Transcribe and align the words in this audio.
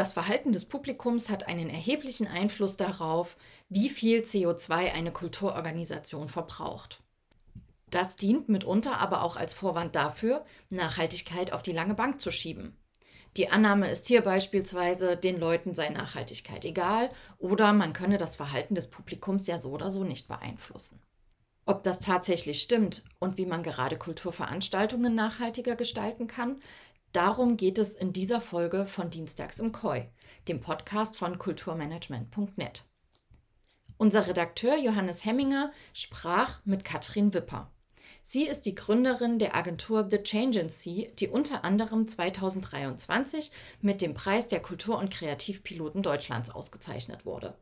Das 0.00 0.14
Verhalten 0.14 0.54
des 0.54 0.64
Publikums 0.64 1.28
hat 1.28 1.46
einen 1.46 1.68
erheblichen 1.68 2.26
Einfluss 2.26 2.78
darauf, 2.78 3.36
wie 3.68 3.90
viel 3.90 4.20
CO2 4.22 4.94
eine 4.94 5.12
Kulturorganisation 5.12 6.30
verbraucht. 6.30 7.02
Das 7.90 8.16
dient 8.16 8.48
mitunter 8.48 8.96
aber 8.96 9.22
auch 9.22 9.36
als 9.36 9.52
Vorwand 9.52 9.94
dafür, 9.94 10.46
Nachhaltigkeit 10.70 11.52
auf 11.52 11.62
die 11.62 11.72
lange 11.72 11.92
Bank 11.92 12.18
zu 12.18 12.30
schieben. 12.30 12.78
Die 13.36 13.50
Annahme 13.50 13.90
ist 13.90 14.06
hier 14.06 14.22
beispielsweise, 14.22 15.18
den 15.18 15.38
Leuten 15.38 15.74
sei 15.74 15.90
Nachhaltigkeit 15.90 16.64
egal 16.64 17.10
oder 17.36 17.74
man 17.74 17.92
könne 17.92 18.16
das 18.16 18.36
Verhalten 18.36 18.74
des 18.74 18.88
Publikums 18.88 19.46
ja 19.48 19.58
so 19.58 19.68
oder 19.68 19.90
so 19.90 20.02
nicht 20.02 20.28
beeinflussen. 20.28 21.02
Ob 21.66 21.84
das 21.84 22.00
tatsächlich 22.00 22.62
stimmt 22.62 23.04
und 23.18 23.36
wie 23.36 23.46
man 23.46 23.62
gerade 23.62 23.98
Kulturveranstaltungen 23.98 25.14
nachhaltiger 25.14 25.76
gestalten 25.76 26.26
kann, 26.26 26.62
Darum 27.12 27.56
geht 27.56 27.78
es 27.78 27.96
in 27.96 28.12
dieser 28.12 28.40
Folge 28.40 28.86
von 28.86 29.10
Dienstags 29.10 29.58
im 29.58 29.72
Koi, 29.72 30.06
dem 30.46 30.60
Podcast 30.60 31.16
von 31.16 31.38
kulturmanagement.net. 31.38 32.84
Unser 33.96 34.28
Redakteur 34.28 34.78
Johannes 34.78 35.24
Hemminger 35.24 35.72
sprach 35.92 36.60
mit 36.64 36.84
Katrin 36.84 37.34
Wipper. 37.34 37.70
Sie 38.22 38.46
ist 38.46 38.62
die 38.62 38.76
Gründerin 38.76 39.40
der 39.40 39.56
Agentur 39.56 40.06
The 40.08 40.22
Changency, 40.22 41.10
die 41.18 41.26
unter 41.26 41.64
anderem 41.64 42.06
2023 42.06 43.50
mit 43.80 44.02
dem 44.02 44.14
Preis 44.14 44.46
der 44.46 44.60
Kultur- 44.60 44.98
und 44.98 45.10
Kreativpiloten 45.10 46.02
Deutschlands 46.02 46.50
ausgezeichnet 46.50 47.26
wurde. 47.26 47.58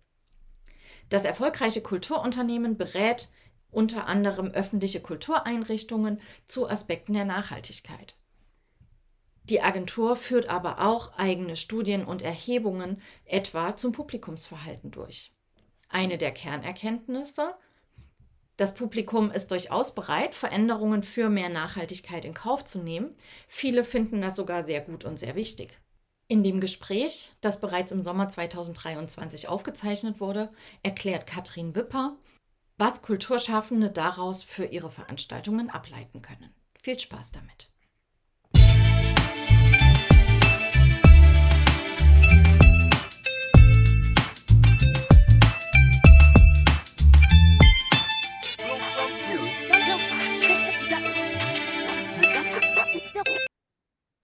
Das 1.09 1.25
erfolgreiche 1.25 1.81
Kulturunternehmen 1.81 2.77
berät 2.77 3.31
unter 3.71 4.07
anderem 4.07 4.49
öffentliche 4.49 5.01
Kultureinrichtungen 5.01 6.21
zu 6.47 6.69
Aspekten 6.69 7.15
der 7.15 7.25
Nachhaltigkeit. 7.25 8.15
Die 9.49 9.63
Agentur 9.63 10.17
führt 10.17 10.49
aber 10.49 10.81
auch 10.87 11.17
eigene 11.17 11.57
Studien 11.57 12.05
und 12.05 12.23
Erhebungen 12.23 13.01
etwa 13.25 13.77
zum 13.77 13.93
Publikumsverhalten 13.93 14.91
durch. 14.91 15.33
Eine 15.89 16.19
der 16.19 16.33
Kernerkenntnisse 16.33 17.55
das 18.59 18.75
Publikum 18.75 19.31
ist 19.31 19.53
durchaus 19.53 19.95
bereit, 19.95 20.35
Veränderungen 20.35 21.05
für 21.05 21.29
mehr 21.29 21.49
Nachhaltigkeit 21.49 22.25
in 22.25 22.35
Kauf 22.35 22.65
zu 22.65 22.81
nehmen. 22.81 23.15
Viele 23.47 23.85
finden 23.85 24.21
das 24.21 24.35
sogar 24.35 24.65
sehr 24.65 24.81
gut 24.81 25.05
und 25.05 25.17
sehr 25.17 25.37
wichtig. 25.37 25.79
In 26.27 26.43
dem 26.43 26.61
Gespräch, 26.61 27.31
das 27.41 27.61
bereits 27.61 27.93
im 27.93 28.03
Sommer 28.03 28.29
2023 28.29 29.47
aufgezeichnet 29.47 30.21
wurde, 30.21 30.51
erklärt 30.83 31.29
Katrin 31.29 31.77
Wipper, 31.77 32.17
was 32.77 33.03
Kulturschaffende 33.03 33.93
daraus 33.93 34.43
für 34.43 34.65
ihre 34.65 34.91
Veranstaltungen 34.91 35.71
ableiten 35.71 36.21
können. 36.21 36.53
Viel 36.83 36.99
Spaß 36.99 37.31
damit. 37.31 37.71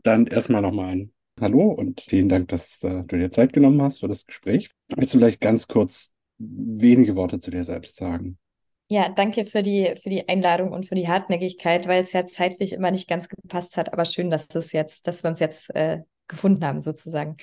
Dann 0.05 0.27
erstmal 0.27 0.61
nochmal 0.61 0.91
ein 0.91 1.13
Hallo 1.41 1.73
und 1.73 2.03
vielen 2.03 2.29
Dank, 2.29 2.49
dass 2.49 2.85
äh, 2.85 3.03
du 3.05 3.17
dir 3.17 3.31
Zeit 3.31 3.53
genommen 3.53 3.81
hast 3.83 4.01
für 4.01 4.09
das 4.09 4.27
Gespräch. 4.27 4.71
Willst 4.95 5.15
du 5.15 5.19
vielleicht 5.19 5.41
ganz 5.41 5.67
kurz 5.67 6.13
wenige 6.39 7.17
Worte 7.17 7.39
zu 7.39 7.51
dir 7.51 7.65
selbst 7.65 7.97
sagen? 7.97 8.39
Ja, 8.89 9.09
danke 9.09 9.47
für 9.47 9.63
die, 9.63 9.95
für 10.01 10.11
die 10.11 10.29
Einladung 10.29 10.73
und 10.73 10.87
für 10.87 10.95
die 10.95 11.09
Hartnäckigkeit, 11.09 11.89
weil 11.89 12.03
es 12.03 12.13
ja 12.13 12.27
zeitlich 12.27 12.75
immer 12.75 12.91
nicht 12.91 13.09
ganz 13.09 13.29
gepasst 13.29 13.79
hat. 13.79 13.93
Aber 13.95 14.05
schön, 14.05 14.31
dass 14.31 14.47
das 14.47 14.73
jetzt, 14.73 15.07
dass 15.07 15.25
wir 15.25 15.31
uns 15.31 15.41
jetzt 15.41 15.75
äh, 15.75 16.03
gefunden 16.29 16.65
haben, 16.65 16.81
sozusagen. 16.81 17.37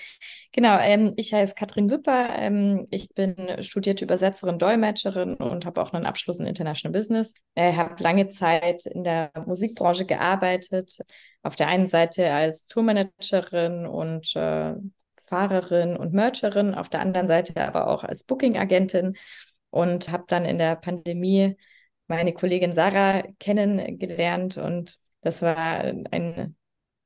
Genau, 0.51 0.77
ähm, 0.79 1.13
ich 1.17 1.33
heiße 1.33 1.55
Katrin 1.55 1.89
Wipper. 1.89 2.29
Ähm, 2.35 2.87
ich 2.89 3.09
bin 3.09 3.35
studierte 3.61 4.03
Übersetzerin, 4.05 4.59
Dolmetscherin 4.59 5.35
und 5.35 5.65
habe 5.65 5.81
auch 5.81 5.93
einen 5.93 6.05
Abschluss 6.05 6.39
in 6.39 6.45
International 6.45 6.97
Business. 6.97 7.33
Äh, 7.55 7.73
habe 7.73 8.01
lange 8.01 8.29
Zeit 8.29 8.85
in 8.85 9.03
der 9.03 9.31
Musikbranche 9.45 10.05
gearbeitet. 10.05 10.97
Auf 11.43 11.55
der 11.55 11.67
einen 11.67 11.87
Seite 11.87 12.31
als 12.31 12.67
Tourmanagerin 12.67 13.85
und 13.85 14.35
äh, 14.35 14.73
Fahrerin 15.31 15.95
und 15.95 16.13
Mercherin, 16.13 16.75
auf 16.75 16.89
der 16.89 16.99
anderen 16.99 17.27
Seite 17.27 17.65
aber 17.65 17.87
auch 17.87 18.03
als 18.03 18.25
Booking-Agentin 18.25 19.15
und 19.69 20.11
habe 20.11 20.25
dann 20.27 20.45
in 20.45 20.57
der 20.57 20.75
Pandemie 20.75 21.55
meine 22.07 22.33
Kollegin 22.33 22.73
Sarah 22.73 23.23
kennengelernt 23.39 24.57
und 24.57 24.99
das 25.21 25.41
war 25.41 25.55
ein 25.55 26.55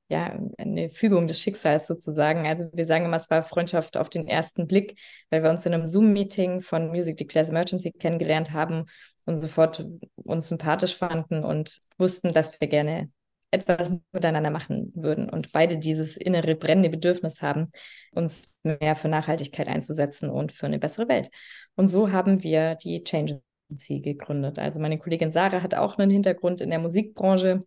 ja, 0.08 0.38
eine 0.58 0.90
Fügung 0.90 1.28
des 1.28 1.40
Schicksals 1.40 1.88
sozusagen. 1.88 2.46
Also 2.46 2.66
wir 2.74 2.86
sagen 2.86 3.06
immer, 3.06 3.18
es 3.18 3.30
war 3.30 3.44
Freundschaft 3.44 3.98
auf 3.98 4.10
den 4.10 4.28
ersten 4.28 4.68
Blick, 4.68 5.00
weil 5.30 5.42
wir 5.42 5.50
uns 5.50 5.66
in 5.66 5.74
einem 5.74 5.88
Zoom-Meeting 5.88 6.62
von 6.62 6.90
Music 6.90 7.18
Declares 7.18 7.50
Emergency 7.50 7.92
kennengelernt 7.92 8.54
haben 8.54 8.86
und 9.26 9.42
sofort 9.42 9.86
uns 10.16 10.48
sympathisch 10.50 10.96
fanden 10.96 11.44
und 11.44 11.80
wussten, 11.98 12.34
dass 12.34 12.60
wir 12.60 12.68
gerne 12.68 13.10
etwas 13.52 13.92
miteinander 14.12 14.52
machen 14.52 14.92
würden 14.96 15.30
und 15.30 15.52
beide 15.52 15.78
dieses 15.78 16.18
innere 16.18 16.56
brennende 16.56 16.90
Bedürfnis 16.90 17.42
haben, 17.42 17.72
uns 18.12 18.60
mehr 18.64 18.96
für 18.96 19.08
Nachhaltigkeit 19.08 19.68
einzusetzen 19.68 20.30
und 20.30 20.52
für 20.52 20.66
eine 20.66 20.80
bessere 20.80 21.08
Welt. 21.08 21.30
Und 21.76 21.90
so 21.90 22.12
haben 22.12 22.44
wir 22.44 22.76
die 22.76 23.04
Change 23.04 23.42
gegründet. 23.70 24.60
Also 24.60 24.80
meine 24.80 25.00
Kollegin 25.00 25.32
Sarah 25.32 25.64
hat 25.64 25.74
auch 25.74 25.98
einen 25.98 26.12
Hintergrund 26.12 26.62
in 26.62 26.70
der 26.70 26.80
Musikbranche 26.80 27.64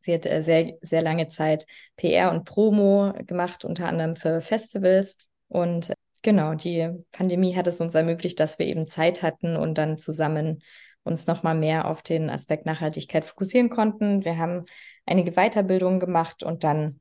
Sie 0.00 0.14
hat 0.14 0.26
äh, 0.26 0.42
sehr, 0.42 0.74
sehr 0.82 1.02
lange 1.02 1.28
Zeit 1.28 1.66
PR 1.96 2.30
und 2.30 2.44
Promo 2.44 3.12
gemacht, 3.26 3.64
unter 3.64 3.86
anderem 3.86 4.14
für 4.14 4.40
Festivals. 4.40 5.16
Und 5.48 5.92
genau, 6.22 6.54
die 6.54 6.88
Pandemie 7.12 7.56
hat 7.56 7.66
es 7.66 7.80
uns 7.80 7.94
ermöglicht, 7.94 8.40
dass 8.40 8.58
wir 8.58 8.66
eben 8.66 8.86
Zeit 8.86 9.22
hatten 9.22 9.56
und 9.56 9.78
dann 9.78 9.98
zusammen 9.98 10.62
uns 11.02 11.26
nochmal 11.26 11.54
mehr 11.54 11.88
auf 11.88 12.02
den 12.02 12.30
Aspekt 12.30 12.66
Nachhaltigkeit 12.66 13.24
fokussieren 13.24 13.70
konnten. 13.70 14.24
Wir 14.24 14.36
haben 14.38 14.64
einige 15.06 15.32
Weiterbildungen 15.32 16.00
gemacht 16.00 16.42
und 16.42 16.64
dann 16.64 17.00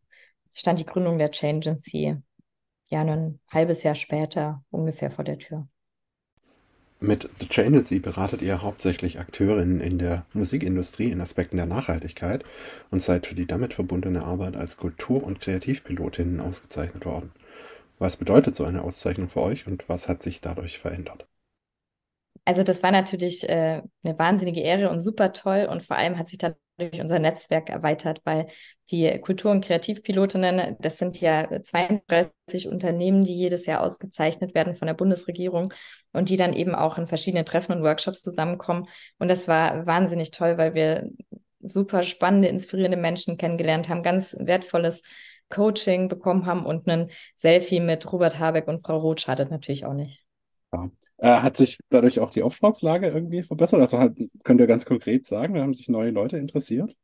stand 0.53 0.79
die 0.79 0.85
Gründung 0.85 1.17
der 1.17 1.31
Change 1.31 1.71
Agency 1.71 2.17
ja 2.89 3.01
ein 3.01 3.39
halbes 3.51 3.83
Jahr 3.83 3.95
später 3.95 4.63
ungefähr 4.71 5.11
vor 5.11 5.23
der 5.23 5.37
Tür. 5.37 5.67
Mit 7.01 7.29
The 7.39 7.47
Changelcy 7.47 7.99
beratet 7.99 8.41
ihr 8.41 8.61
hauptsächlich 8.61 9.19
Akteurinnen 9.19 9.79
in 9.79 9.99
der 9.99 10.25
Musikindustrie 10.33 11.11
in 11.11 11.21
Aspekten 11.21 11.55
der 11.55 11.65
Nachhaltigkeit 11.65 12.43
und 12.91 13.01
seid 13.01 13.25
für 13.25 13.35
die 13.35 13.45
damit 13.45 13.73
verbundene 13.73 14.25
Arbeit 14.25 14.57
als 14.57 14.75
Kultur- 14.75 15.23
und 15.23 15.39
Kreativpilotinnen 15.39 16.41
ausgezeichnet 16.41 17.05
worden. 17.05 17.31
Was 17.99 18.17
bedeutet 18.17 18.53
so 18.53 18.65
eine 18.65 18.81
Auszeichnung 18.81 19.29
für 19.29 19.41
euch 19.41 19.65
und 19.65 19.87
was 19.87 20.09
hat 20.09 20.21
sich 20.21 20.41
dadurch 20.41 20.77
verändert? 20.77 21.25
Also 22.43 22.63
das 22.63 22.83
war 22.83 22.91
natürlich 22.91 23.47
äh, 23.47 23.81
eine 24.03 24.19
wahnsinnige 24.19 24.59
Ehre 24.59 24.89
und 24.89 24.99
super 24.99 25.31
toll 25.31 25.69
und 25.71 25.83
vor 25.83 25.95
allem 25.95 26.17
hat 26.17 26.27
sich 26.27 26.37
dann 26.37 26.55
durch 26.79 26.99
unser 26.99 27.19
Netzwerk 27.19 27.69
erweitert, 27.69 28.21
weil 28.23 28.47
die 28.91 29.19
Kultur- 29.19 29.51
und 29.51 29.63
Kreativpilotinnen, 29.63 30.77
das 30.79 30.97
sind 30.97 31.21
ja 31.21 31.61
32 31.61 32.67
Unternehmen, 32.67 33.23
die 33.23 33.35
jedes 33.35 33.65
Jahr 33.65 33.81
ausgezeichnet 33.81 34.55
werden 34.55 34.75
von 34.75 34.87
der 34.87 34.95
Bundesregierung 34.95 35.73
und 36.11 36.29
die 36.29 36.37
dann 36.37 36.53
eben 36.53 36.73
auch 36.73 36.97
in 36.97 37.07
verschiedenen 37.07 37.45
Treffen 37.45 37.73
und 37.73 37.83
Workshops 37.83 38.21
zusammenkommen. 38.21 38.87
Und 39.19 39.27
das 39.27 39.47
war 39.47 39.85
wahnsinnig 39.85 40.31
toll, 40.31 40.57
weil 40.57 40.73
wir 40.73 41.09
super 41.61 42.03
spannende, 42.03 42.47
inspirierende 42.47 42.97
Menschen 42.97 43.37
kennengelernt 43.37 43.89
haben, 43.89 44.01
ganz 44.01 44.35
wertvolles 44.39 45.03
Coaching 45.49 46.07
bekommen 46.07 46.45
haben 46.45 46.65
und 46.65 46.87
ein 46.87 47.09
Selfie 47.35 47.79
mit 47.79 48.11
Robert 48.11 48.39
Habeck 48.39 48.67
und 48.67 48.85
Frau 48.85 48.97
Roth 48.97 49.21
schadet 49.21 49.51
natürlich 49.51 49.85
auch 49.85 49.93
nicht. 49.93 50.23
Ja. 50.71 50.89
Äh, 51.21 51.41
hat 51.41 51.57
sich 51.57 51.77
dadurch 51.89 52.19
auch 52.19 52.31
die 52.31 52.43
Auftragslage 52.43 53.07
irgendwie 53.07 53.43
verbessert? 53.43 53.81
Also 53.81 53.99
halt, 53.99 54.17
könnt 54.43 54.61
ihr 54.61 54.67
ganz 54.67 54.85
konkret 54.85 55.25
sagen, 55.25 55.53
da 55.53 55.61
haben 55.61 55.73
sich 55.73 55.89
neue 55.89 56.11
Leute 56.11 56.37
interessiert? 56.37 56.95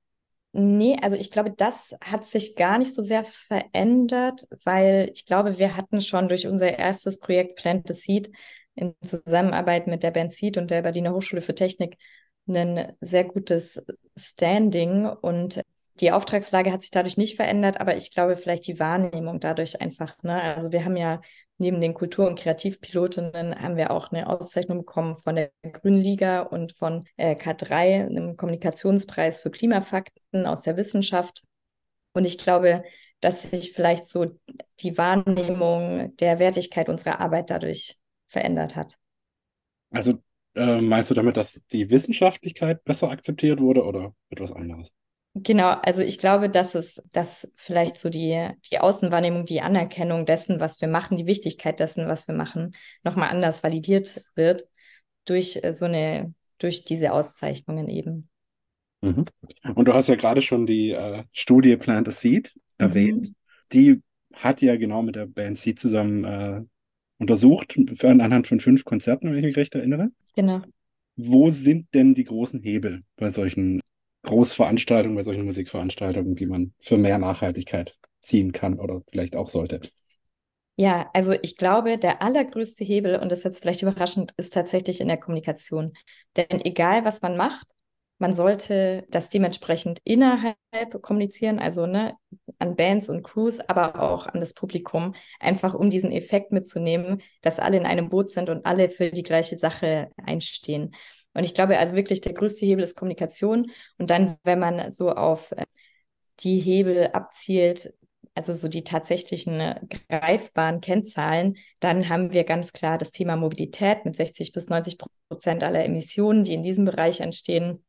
Nee, 0.58 0.98
also 1.02 1.18
ich 1.18 1.32
glaube, 1.32 1.52
das 1.52 1.94
hat 2.00 2.26
sich 2.26 2.56
gar 2.56 2.78
nicht 2.78 2.96
so 2.96 3.02
sehr 3.02 3.26
verändert, 3.26 4.48
weil 4.64 5.10
ich 5.14 5.26
glaube, 5.26 5.60
wir 5.60 5.76
hatten 5.76 6.00
schon 6.00 6.30
durch 6.30 6.48
unser 6.48 6.78
erstes 6.80 7.20
Projekt 7.20 7.58
Plant 7.58 7.88
the 7.90 7.94
Seed 7.94 8.32
in 8.74 8.96
Zusammenarbeit 9.04 9.88
mit 9.88 10.02
der 10.02 10.12
Band 10.12 10.32
Seed 10.32 10.58
und 10.58 10.72
der 10.72 10.82
Berliner 10.82 11.14
Hochschule 11.14 11.42
für 11.42 11.56
Technik 11.56 11.98
ein 12.48 12.94
sehr 13.02 13.26
gutes 13.26 13.86
Standing 14.16 15.06
und 15.08 15.62
die 16.02 16.12
Auftragslage 16.12 16.72
hat 16.72 16.82
sich 16.82 16.92
dadurch 16.92 17.18
nicht 17.18 17.36
verändert, 17.36 17.80
aber 17.80 17.96
ich 17.96 18.12
glaube 18.12 18.36
vielleicht 18.36 18.68
die 18.68 18.80
Wahrnehmung 18.80 19.40
dadurch 19.40 19.82
einfach. 19.82 20.22
Ne? 20.24 20.42
Also 20.42 20.72
wir 20.72 20.84
haben 20.84 20.98
ja 20.98 21.22
neben 21.58 21.80
den 21.80 21.94
Kultur- 21.94 22.28
und 22.28 22.38
Kreativpilotinnen 22.38 23.56
haben 23.62 23.78
wir 23.78 23.92
auch 23.92 24.12
eine 24.12 24.28
Auszeichnung 24.28 24.80
bekommen 24.80 25.18
von 25.18 25.36
der 25.36 25.52
Grünen 25.72 26.02
Liga 26.02 26.42
und 26.42 26.74
von 26.74 27.06
äh, 27.16 27.36
K3, 27.36 28.08
einem 28.08 28.36
Kommunikationspreis 28.36 29.42
für 29.42 29.52
Klimafakten 29.52 30.46
aus 30.46 30.64
der 30.64 30.76
Wissenschaft. 30.76 31.44
Und 32.14 32.26
ich 32.26 32.38
glaube, 32.38 32.84
dass 33.22 33.50
sich 33.50 33.72
vielleicht 33.72 34.06
so 34.06 34.38
die 34.82 34.98
Wahrnehmung 34.98 36.16
der 36.18 36.40
Wertigkeit 36.40 36.90
unserer 36.90 37.22
Arbeit 37.22 37.50
dadurch 37.50 37.98
verändert 38.28 38.76
hat. 38.76 38.98
Also 39.92 40.16
äh, 40.56 40.82
meinst 40.82 41.10
du 41.10 41.14
damit, 41.14 41.38
dass 41.38 41.66
die 41.68 41.90
Wissenschaftlichkeit 41.90 42.84
besser 42.84 43.10
akzeptiert 43.10 43.62
wurde 43.62 43.84
oder 43.84 44.14
etwas 44.30 44.52
anderes? 44.52 44.94
Genau, 45.38 45.72
also 45.82 46.02
ich 46.02 46.18
glaube, 46.18 46.50
dass 46.50 46.76
es, 46.76 47.04
dass 47.12 47.52
vielleicht 47.56 48.00
so 48.00 48.10
die, 48.10 48.50
die 48.72 48.80
Außenwahrnehmung, 48.80 49.46
die 49.46 49.60
Anerkennung 49.60 50.26
dessen, 50.26 50.62
was 50.62 50.80
wir 50.80 50.88
machen, 50.88 51.18
die 51.18 51.26
Wichtigkeit 51.26 51.82
dessen, 51.82 52.08
was 52.08 52.30
wir 52.30 52.36
machen, 52.36 52.74
nochmal 53.04 53.30
anders 53.30 53.62
validiert 53.62 54.24
wird 54.36 54.66
durch 55.26 55.60
äh, 55.62 55.74
so 55.74 55.86
eine, 55.86 56.34
durch 56.58 56.86
diese 56.86 57.12
Auszeichnungen 57.12 57.90
eben. 57.90 58.30
Mhm. 59.02 59.26
Und 59.76 59.90
du 59.90 59.94
hast 59.94 60.08
ja 60.08 60.16
gerade 60.16 60.42
schon 60.42 60.66
die 60.66 60.92
äh, 60.92 61.26
Studie 61.34 61.76
Plant 61.76 62.08
a 62.08 62.12
Seed 62.12 62.58
erwähnt. 62.78 63.26
Mhm. 63.26 63.36
Die 63.74 64.02
hat 64.32 64.62
ja 64.62 64.78
genau 64.78 65.02
mit 65.02 65.18
der 65.18 65.26
Band 65.26 65.58
Seed 65.58 65.80
zusammen 65.80 66.24
äh, 66.24 66.62
untersucht, 67.18 67.78
für, 67.96 68.08
anhand 68.10 68.48
von 68.48 68.62
fünf 68.62 68.86
Konzerten, 68.86 69.32
wenn 69.32 69.40
ich 69.40 69.46
mich 69.46 69.58
recht 69.58 69.76
erinnere. 69.76 70.12
Genau. 70.34 70.62
Wo 71.18 71.50
sind 71.50 71.94
denn 71.94 72.16
die 72.16 72.24
großen 72.24 72.62
Hebel 72.62 73.04
bei 73.18 73.32
solchen 73.32 73.82
Großveranstaltungen, 74.26 75.16
bei 75.16 75.24
solchen 75.24 75.46
Musikveranstaltungen, 75.46 76.36
die 76.36 76.46
man 76.46 76.74
für 76.82 76.98
mehr 76.98 77.18
Nachhaltigkeit 77.18 77.98
ziehen 78.20 78.52
kann 78.52 78.80
oder 78.80 79.02
vielleicht 79.10 79.36
auch 79.36 79.50
sollte? 79.50 79.82
Ja, 80.78 81.10
also 81.14 81.34
ich 81.42 81.56
glaube, 81.56 81.98
der 81.98 82.22
allergrößte 82.22 82.84
Hebel, 82.84 83.18
und 83.18 83.32
das 83.32 83.40
ist 83.40 83.46
jetzt 83.46 83.62
vielleicht 83.62 83.82
überraschend, 83.82 84.34
ist 84.36 84.54
tatsächlich 84.54 85.00
in 85.00 85.08
der 85.08 85.18
Kommunikation. 85.18 85.94
Denn 86.36 86.60
egal, 86.66 87.06
was 87.06 87.22
man 87.22 87.38
macht, 87.38 87.66
man 88.18 88.34
sollte 88.34 89.06
das 89.10 89.30
dementsprechend 89.30 90.00
innerhalb 90.04 90.56
kommunizieren, 91.02 91.60
also 91.60 91.86
ne, 91.86 92.16
an 92.60 92.76
Bands 92.76 93.10
und 93.10 93.24
Crews, 93.24 93.60
aber 93.60 94.02
auch 94.02 94.28
an 94.28 94.40
das 94.40 94.54
Publikum, 94.54 95.16
einfach 95.40 95.74
um 95.74 95.90
diesen 95.90 96.12
Effekt 96.12 96.52
mitzunehmen, 96.52 97.22
dass 97.42 97.60
alle 97.60 97.78
in 97.78 97.86
einem 97.86 98.10
Boot 98.10 98.30
sind 98.30 98.50
und 98.50 98.66
alle 98.66 98.90
für 98.90 99.12
die 99.12 99.24
gleiche 99.24 99.58
Sache 99.58 100.10
einstehen. 100.18 100.96
Und 101.36 101.44
ich 101.44 101.54
glaube 101.54 101.78
also 101.78 101.96
wirklich, 101.96 102.22
der 102.22 102.34
größte 102.34 102.66
Hebel 102.66 102.84
ist 102.84 102.96
Kommunikation. 102.96 103.70
Und 103.98 104.10
dann, 104.10 104.38
wenn 104.44 104.60
man 104.60 104.92
so 104.92 105.12
auf 105.12 105.52
äh, 105.52 105.66
die 106.40 106.60
Hebel 106.60 107.10
abzielt, 107.14 107.94
also 108.34 108.54
so 108.54 108.68
die 108.68 108.84
tatsächlichen 108.84 109.60
äh, 109.60 109.80
greifbaren 110.10 110.82
Kennzahlen, 110.82 111.58
dann 111.80 112.10
haben 112.10 112.34
wir 112.34 112.44
ganz 112.44 112.74
klar 112.74 112.98
das 112.98 113.12
Thema 113.12 113.36
Mobilität 113.36 114.06
mit 114.06 114.16
60 114.16 114.52
bis 114.52 114.70
90 114.70 114.98
Prozent 115.30 115.64
aller 115.64 115.86
Emissionen, 115.86 116.44
die 116.44 116.54
in 116.54 116.64
diesem 116.64 116.86
Bereich 116.86 117.20
entstehen 117.20 117.86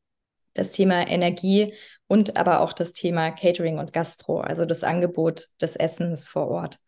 das 0.57 0.73
Thema 0.73 1.07
Energie 1.07 1.75
und 2.09 2.37
aber 2.37 2.61
auch 2.61 2.73
das 2.73 2.93
Thema 2.93 3.31
Catering 3.31 3.79
und 3.79 3.93
Gastro, 3.93 4.41
also 4.41 4.65
das 4.65 4.85
Angebot 4.85 5.49
des 5.61 5.77
Essens 5.77 6.27
vor 6.27 6.49
Ort. 6.49 6.79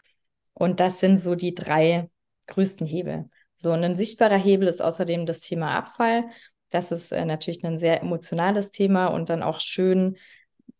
Und 0.54 0.80
das 0.80 1.00
sind 1.00 1.20
so 1.20 1.34
die 1.34 1.54
drei 1.54 2.10
größten 2.46 2.86
Hebel. 2.86 3.28
So 3.54 3.72
ein 3.72 3.96
sichtbarer 3.96 4.38
Hebel 4.38 4.68
ist 4.68 4.80
außerdem 4.80 5.26
das 5.26 5.40
Thema 5.40 5.76
Abfall. 5.76 6.24
Das 6.70 6.92
ist 6.92 7.12
äh, 7.12 7.24
natürlich 7.24 7.64
ein 7.64 7.78
sehr 7.78 8.02
emotionales 8.02 8.70
Thema 8.70 9.06
und 9.06 9.30
dann 9.30 9.42
auch 9.42 9.60
schön, 9.60 10.16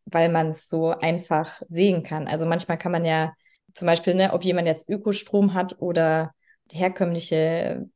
weil 0.05 0.31
man 0.31 0.49
es 0.49 0.69
so 0.69 0.88
einfach 0.88 1.62
sehen 1.69 2.02
kann. 2.02 2.29
Also 2.29 2.46
manchmal 2.46 2.79
kann 2.79 2.93
man 2.93 3.05
ja 3.05 3.35
zum 3.75 3.87
Beispiel, 3.87 4.14
ne, 4.14 4.32
ob 4.32 4.44
jemand 4.44 4.67
jetzt 4.67 4.88
Ökostrom 4.88 5.55
hat 5.55 5.81
oder 5.81 6.32
herkömmliche 6.70 7.88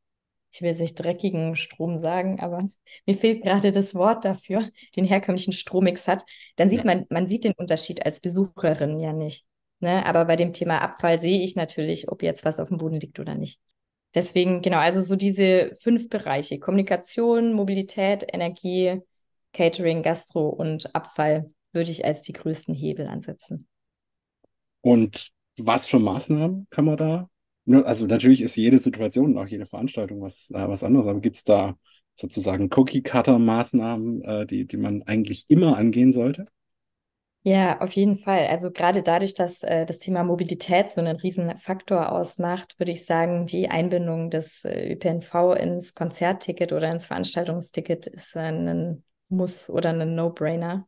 ich 0.52 0.60
will 0.60 0.68
jetzt 0.68 0.80
nicht 0.80 0.94
dreckigen 0.94 1.56
Strom 1.56 1.98
sagen, 1.98 2.40
aber 2.40 2.68
mir 3.06 3.16
fehlt 3.16 3.42
gerade 3.42 3.72
das 3.72 3.94
Wort 3.94 4.24
dafür, 4.24 4.68
den 4.96 5.04
herkömmlichen 5.04 5.52
Strommix 5.52 6.06
hat, 6.06 6.24
dann 6.56 6.68
sieht 6.70 6.80
ja. 6.80 6.84
man, 6.84 7.06
man 7.08 7.26
sieht 7.26 7.44
den 7.44 7.54
Unterschied 7.56 8.04
als 8.04 8.20
Besucherin 8.20 9.00
ja 9.00 9.12
nicht. 9.12 9.46
Ne? 9.80 10.04
Aber 10.06 10.26
bei 10.26 10.36
dem 10.36 10.52
Thema 10.52 10.80
Abfall 10.80 11.20
sehe 11.20 11.40
ich 11.40 11.56
natürlich, 11.56 12.08
ob 12.10 12.22
jetzt 12.22 12.44
was 12.44 12.60
auf 12.60 12.68
dem 12.68 12.76
Boden 12.76 13.00
liegt 13.00 13.18
oder 13.18 13.34
nicht. 13.34 13.58
Deswegen, 14.14 14.62
genau, 14.62 14.78
also 14.78 15.00
so 15.00 15.16
diese 15.16 15.74
fünf 15.80 16.08
Bereiche: 16.08 16.58
Kommunikation, 16.58 17.52
Mobilität, 17.52 18.24
Energie, 18.32 19.00
Catering, 19.52 20.02
Gastro 20.02 20.48
und 20.48 20.94
Abfall 20.94 21.50
würde 21.72 21.90
ich 21.90 22.04
als 22.04 22.22
die 22.22 22.32
größten 22.32 22.74
Hebel 22.74 23.06
ansetzen. 23.06 23.66
Und 24.80 25.30
was 25.58 25.86
für 25.88 25.98
Maßnahmen 25.98 26.66
kann 26.70 26.84
man 26.84 26.96
da 26.96 27.28
Ne, 27.64 27.84
also 27.86 28.06
natürlich 28.06 28.40
ist 28.42 28.56
jede 28.56 28.78
Situation 28.78 29.26
und 29.32 29.38
auch 29.38 29.46
jede 29.46 29.66
Veranstaltung 29.66 30.20
was, 30.20 30.50
äh, 30.50 30.68
was 30.68 30.82
anderes, 30.82 31.06
aber 31.06 31.20
gibt 31.20 31.36
es 31.36 31.44
da 31.44 31.76
sozusagen 32.14 32.68
Cookie-Cutter-Maßnahmen, 32.72 34.22
äh, 34.24 34.46
die, 34.46 34.66
die 34.66 34.76
man 34.76 35.02
eigentlich 35.04 35.44
immer 35.48 35.76
angehen 35.76 36.12
sollte? 36.12 36.46
Ja, 37.44 37.80
auf 37.80 37.92
jeden 37.94 38.18
Fall. 38.18 38.46
Also 38.46 38.70
gerade 38.70 39.02
dadurch, 39.02 39.34
dass 39.34 39.64
äh, 39.64 39.84
das 39.84 39.98
Thema 39.98 40.22
Mobilität 40.22 40.92
so 40.92 41.00
einen 41.00 41.16
riesen 41.16 41.56
Faktor 41.58 42.12
ausmacht, 42.12 42.78
würde 42.78 42.92
ich 42.92 43.04
sagen, 43.04 43.46
die 43.46 43.68
Einbindung 43.68 44.30
des 44.30 44.64
äh, 44.64 44.92
ÖPNV 44.92 45.54
ins 45.54 45.94
Konzertticket 45.94 46.72
oder 46.72 46.90
ins 46.92 47.06
Veranstaltungsticket 47.06 48.06
ist 48.06 48.36
ein 48.36 49.02
Muss 49.28 49.68
oder 49.68 49.90
ein 49.90 50.14
No-Brainer, 50.14 50.84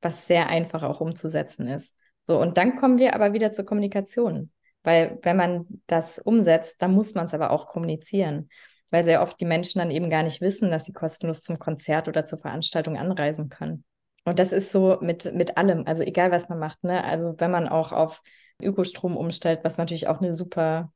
was 0.00 0.28
sehr 0.28 0.48
einfach 0.48 0.84
auch 0.84 1.00
umzusetzen 1.00 1.66
ist. 1.66 1.96
So, 2.22 2.40
und 2.40 2.56
dann 2.56 2.76
kommen 2.76 2.98
wir 2.98 3.14
aber 3.14 3.32
wieder 3.32 3.52
zur 3.52 3.64
Kommunikation. 3.64 4.52
Weil 4.84 5.18
wenn 5.22 5.36
man 5.36 5.66
das 5.88 6.20
umsetzt, 6.20 6.80
dann 6.80 6.92
muss 6.94 7.14
man 7.14 7.26
es 7.26 7.34
aber 7.34 7.50
auch 7.50 7.66
kommunizieren. 7.66 8.48
Weil 8.90 9.04
sehr 9.04 9.22
oft 9.22 9.40
die 9.40 9.44
Menschen 9.44 9.80
dann 9.80 9.90
eben 9.90 10.08
gar 10.08 10.22
nicht 10.22 10.40
wissen, 10.40 10.70
dass 10.70 10.84
sie 10.84 10.92
kostenlos 10.92 11.42
zum 11.42 11.58
Konzert 11.58 12.06
oder 12.06 12.24
zur 12.24 12.38
Veranstaltung 12.38 12.96
anreisen 12.96 13.48
können. 13.48 13.84
Und 14.26 14.38
das 14.40 14.52
ist 14.52 14.72
so 14.72 14.98
mit, 15.00 15.32
mit 15.34 15.56
allem, 15.56 15.86
also 15.86 16.02
egal 16.02 16.32
was 16.32 16.48
man 16.48 16.58
macht, 16.58 16.82
ne? 16.84 17.02
Also 17.04 17.34
wenn 17.38 17.50
man 17.50 17.68
auch 17.68 17.92
auf 17.92 18.20
Ökostrom 18.60 19.16
umstellt, 19.16 19.60
was 19.62 19.78
natürlich 19.78 20.08
auch 20.08 20.20
eine 20.20 20.34
super 20.34 20.92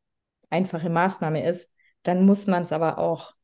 einfache 0.50 0.91
Maßnahme 0.91 1.44
ist, 1.44 1.71
dann 2.03 2.27
muss 2.27 2.47
man 2.49 2.65
es 2.65 2.73
aber 2.73 2.99
auch 2.99 3.35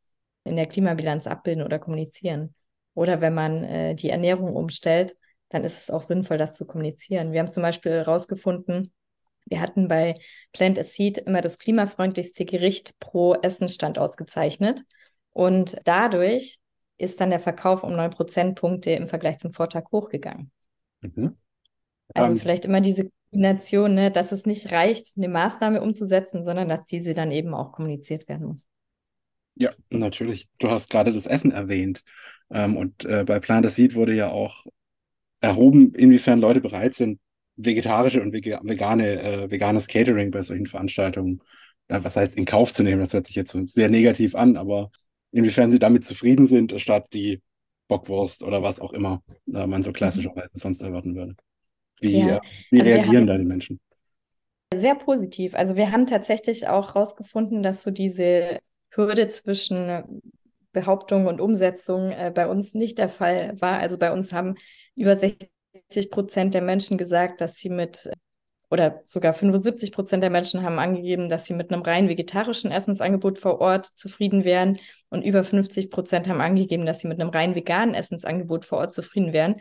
in 0.44 0.56
der 0.56 0.66
Klimabilanz 0.66 1.26
abbilden 1.28 1.64
oder 1.64 1.78
kommunizieren. 1.78 2.54
Oder 2.94 3.20
wenn 3.20 3.34
man 3.34 3.62
äh, 3.62 3.94
die 3.94 4.10
Ernährung 4.10 4.56
umstellt, 4.56 5.16
dann 5.50 5.62
ist 5.62 5.80
es 5.80 5.90
auch 5.90 6.02
sinnvoll, 6.02 6.38
das 6.38 6.56
zu 6.56 6.66
kommunizieren. 6.66 7.32
Wir 7.32 7.40
haben 7.40 7.48
zum 7.48 7.62
Beispiel 7.62 7.92
herausgefunden, 7.92 8.92
wir 9.44 9.60
hatten 9.60 9.86
bei 9.86 10.16
Plant 10.52 10.78
a 10.80 10.84
Seed 10.84 11.18
immer 11.18 11.42
das 11.42 11.58
klimafreundlichste 11.58 12.44
Gericht 12.44 12.98
pro 12.98 13.34
Essenstand 13.34 13.98
ausgezeichnet. 14.00 14.82
Und 15.32 15.76
dadurch 15.84 16.58
ist 16.98 17.20
dann 17.20 17.30
der 17.30 17.40
Verkauf 17.40 17.82
um 17.82 17.94
neun 17.94 18.10
Prozentpunkte 18.10 18.90
im 18.90 19.08
Vergleich 19.08 19.38
zum 19.38 19.52
Vortag 19.52 19.90
hochgegangen. 19.92 20.50
Mhm. 21.00 21.36
Also 22.14 22.32
um, 22.32 22.36
ähm. 22.36 22.40
vielleicht 22.40 22.64
immer 22.64 22.80
diese 22.80 23.10
Kombination, 23.30 23.94
ne, 23.94 24.10
dass 24.10 24.32
es 24.32 24.46
nicht 24.46 24.72
reicht, 24.72 25.16
eine 25.16 25.28
Maßnahme 25.28 25.82
umzusetzen, 25.82 26.44
sondern 26.44 26.68
dass 26.68 26.86
diese 26.86 27.14
dann 27.14 27.32
eben 27.32 27.54
auch 27.54 27.72
kommuniziert 27.72 28.28
werden 28.28 28.46
muss. 28.46 28.68
Ja, 29.56 29.72
natürlich. 29.90 30.48
Du 30.58 30.70
hast 30.70 30.90
gerade 30.90 31.12
das 31.12 31.26
Essen 31.26 31.50
erwähnt. 31.50 32.02
Ähm, 32.50 32.76
und 32.76 33.04
äh, 33.04 33.24
bei 33.24 33.40
Plant 33.40 33.66
a 33.66 33.70
Seed 33.70 33.94
wurde 33.94 34.14
ja 34.14 34.30
auch 34.30 34.66
erhoben, 35.40 35.94
inwiefern 35.94 36.40
Leute 36.40 36.60
bereit 36.60 36.94
sind, 36.94 37.20
vegetarische 37.56 38.22
und 38.22 38.32
vegane, 38.32 39.22
äh, 39.22 39.50
veganes 39.50 39.86
Catering 39.86 40.30
bei 40.30 40.42
solchen 40.42 40.66
Veranstaltungen, 40.66 41.42
äh, 41.88 42.00
was 42.02 42.16
heißt 42.16 42.36
in 42.36 42.44
Kauf 42.44 42.72
zu 42.72 42.82
nehmen, 42.82 43.00
das 43.00 43.12
hört 43.12 43.26
sich 43.26 43.36
jetzt 43.36 43.50
so 43.50 43.66
sehr 43.66 43.88
negativ 43.88 44.34
an, 44.34 44.56
aber 44.56 44.90
inwiefern 45.36 45.70
sie 45.70 45.78
damit 45.78 46.04
zufrieden 46.04 46.46
sind, 46.46 46.80
statt 46.80 47.08
die 47.12 47.42
Bockwurst 47.88 48.42
oder 48.42 48.62
was 48.62 48.80
auch 48.80 48.92
immer 48.92 49.22
äh, 49.52 49.66
man 49.66 49.82
so 49.82 49.92
klassischerweise 49.92 50.50
sonst 50.54 50.82
erwarten 50.82 51.14
würde. 51.14 51.36
Wie, 52.00 52.18
ja. 52.18 52.36
äh, 52.36 52.40
wie 52.70 52.80
also 52.80 52.92
reagieren 52.92 53.26
da 53.26 53.38
die 53.38 53.44
Menschen? 53.44 53.80
Sehr 54.74 54.96
positiv. 54.96 55.54
Also 55.54 55.76
wir 55.76 55.92
haben 55.92 56.06
tatsächlich 56.06 56.66
auch 56.68 56.94
herausgefunden, 56.94 57.62
dass 57.62 57.82
so 57.82 57.90
diese 57.90 58.58
Hürde 58.90 59.28
zwischen 59.28 60.22
Behauptung 60.72 61.26
und 61.26 61.40
Umsetzung 61.40 62.10
äh, 62.10 62.32
bei 62.34 62.48
uns 62.48 62.74
nicht 62.74 62.98
der 62.98 63.08
Fall 63.08 63.60
war. 63.60 63.78
Also 63.78 63.98
bei 63.98 64.12
uns 64.12 64.32
haben 64.32 64.56
über 64.96 65.16
60 65.16 65.48
60 65.88 66.10
Prozent 66.10 66.54
der 66.54 66.62
Menschen 66.62 66.98
gesagt, 66.98 67.40
dass 67.40 67.56
sie 67.56 67.70
mit, 67.70 68.10
oder 68.68 69.00
sogar 69.04 69.32
75 69.32 69.92
Prozent 69.92 70.22
der 70.22 70.30
Menschen 70.30 70.62
haben 70.62 70.78
angegeben, 70.78 71.28
dass 71.28 71.44
sie 71.44 71.54
mit 71.54 71.72
einem 71.72 71.82
rein 71.82 72.08
vegetarischen 72.08 72.72
Essensangebot 72.72 73.38
vor 73.38 73.60
Ort 73.60 73.86
zufrieden 73.86 74.44
wären. 74.44 74.78
Und 75.08 75.22
über 75.22 75.44
50 75.44 75.90
Prozent 75.90 76.28
haben 76.28 76.40
angegeben, 76.40 76.84
dass 76.84 77.00
sie 77.00 77.08
mit 77.08 77.20
einem 77.20 77.30
rein 77.30 77.54
veganen 77.54 77.94
Essensangebot 77.94 78.64
vor 78.64 78.78
Ort 78.78 78.92
zufrieden 78.92 79.32
wären. 79.32 79.60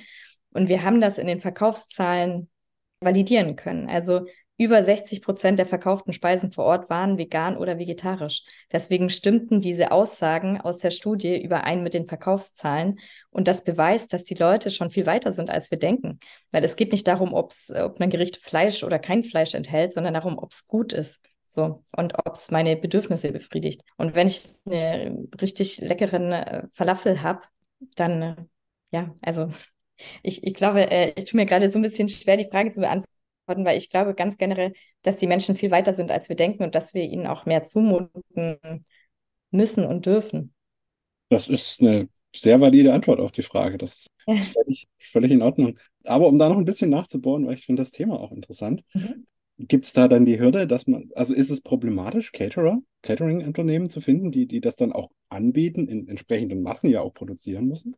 Und 0.53 0.69
wir 0.69 0.83
haben 0.83 1.01
das 1.01 1.17
in 1.19 1.27
den 1.27 1.39
Verkaufszahlen 1.39 2.49
validieren 2.99 3.55
können. 3.55 3.89
Also 3.89 4.25
über 4.57 4.83
60 4.83 5.21
Prozent 5.21 5.59
der 5.59 5.65
verkauften 5.65 6.13
Speisen 6.13 6.51
vor 6.51 6.65
Ort 6.65 6.89
waren 6.89 7.17
vegan 7.17 7.57
oder 7.57 7.77
vegetarisch. 7.77 8.43
Deswegen 8.71 9.09
stimmten 9.09 9.59
diese 9.59 9.91
Aussagen 9.91 10.61
aus 10.61 10.77
der 10.77 10.91
Studie 10.91 11.41
überein 11.41 11.83
mit 11.83 11.93
den 11.93 12.07
Verkaufszahlen. 12.07 12.99
Und 13.31 13.47
das 13.49 13.65
beweist, 13.65 14.13
dass 14.13 14.23
die 14.23 14.35
Leute 14.35 14.71
schon 14.71 14.91
viel 14.91 15.05
weiter 15.05 15.33
sind, 15.33 15.49
als 15.49 15.71
wir 15.71 15.77
denken. 15.77 16.19
Weil 16.51 16.63
es 16.63 16.77
geht 16.77 16.93
nicht 16.93 17.07
darum, 17.07 17.33
ob's, 17.33 17.69
ob 17.69 17.99
ein 17.99 18.09
Gericht 18.09 18.37
Fleisch 18.37 18.83
oder 18.83 18.97
kein 18.97 19.23
Fleisch 19.23 19.53
enthält, 19.53 19.91
sondern 19.91 20.13
darum, 20.13 20.37
ob 20.37 20.53
es 20.53 20.67
gut 20.67 20.93
ist. 20.93 21.21
So, 21.47 21.83
und 21.95 22.17
ob 22.25 22.33
es 22.35 22.49
meine 22.49 22.75
Bedürfnisse 22.77 23.31
befriedigt. 23.31 23.81
Und 23.97 24.15
wenn 24.15 24.27
ich 24.27 24.47
eine 24.65 25.27
richtig 25.39 25.79
leckeren 25.79 26.31
äh, 26.31 26.67
Falafel 26.73 27.21
habe, 27.21 27.41
dann, 27.95 28.21
äh, 28.21 28.35
ja, 28.91 29.13
also 29.21 29.49
ich, 30.23 30.43
ich 30.43 30.53
glaube, 30.53 30.89
äh, 30.89 31.13
ich 31.17 31.25
tue 31.25 31.37
mir 31.39 31.45
gerade 31.45 31.69
so 31.69 31.79
ein 31.79 31.81
bisschen 31.81 32.07
schwer, 32.07 32.37
die 32.37 32.47
Frage 32.49 32.71
zu 32.71 32.79
beantworten 32.79 33.14
weil 33.47 33.77
ich 33.77 33.89
glaube 33.89 34.13
ganz 34.15 34.37
generell, 34.37 34.73
dass 35.01 35.17
die 35.17 35.27
Menschen 35.27 35.55
viel 35.55 35.71
weiter 35.71 35.93
sind, 35.93 36.11
als 36.11 36.29
wir 36.29 36.35
denken 36.35 36.63
und 36.63 36.75
dass 36.75 36.93
wir 36.93 37.03
ihnen 37.03 37.27
auch 37.27 37.45
mehr 37.45 37.63
zumuten 37.63 38.85
müssen 39.51 39.85
und 39.85 40.05
dürfen. 40.05 40.53
Das 41.29 41.49
ist 41.49 41.81
eine 41.81 42.07
sehr 42.35 42.59
valide 42.61 42.93
Antwort 42.93 43.19
auf 43.19 43.31
die 43.31 43.41
Frage. 43.41 43.77
Das 43.77 44.07
ja. 44.27 44.35
ist 44.35 44.53
völlig, 44.53 44.87
völlig 44.99 45.31
in 45.31 45.41
Ordnung. 45.41 45.79
Aber 46.03 46.27
um 46.27 46.37
da 46.37 46.49
noch 46.49 46.57
ein 46.57 46.65
bisschen 46.65 46.89
nachzubohren, 46.89 47.45
weil 47.45 47.55
ich 47.55 47.65
finde 47.65 47.81
das 47.81 47.91
Thema 47.91 48.19
auch 48.19 48.31
interessant, 48.31 48.83
mhm. 48.93 49.25
gibt 49.57 49.85
es 49.85 49.93
da 49.93 50.07
dann 50.07 50.25
die 50.25 50.39
Hürde, 50.39 50.67
dass 50.67 50.87
man, 50.87 51.09
also 51.15 51.33
ist 51.33 51.49
es 51.49 51.61
problematisch, 51.61 52.31
Caterer, 52.31 52.79
Catering-Unternehmen 53.01 53.89
zu 53.89 54.01
finden, 54.01 54.31
die, 54.31 54.47
die 54.47 54.61
das 54.61 54.75
dann 54.75 54.91
auch 54.91 55.09
anbieten, 55.29 55.87
in 55.87 56.07
entsprechenden 56.07 56.61
Massen 56.61 56.89
ja 56.89 57.01
auch 57.01 57.13
produzieren 57.13 57.65
müssen? 57.65 57.95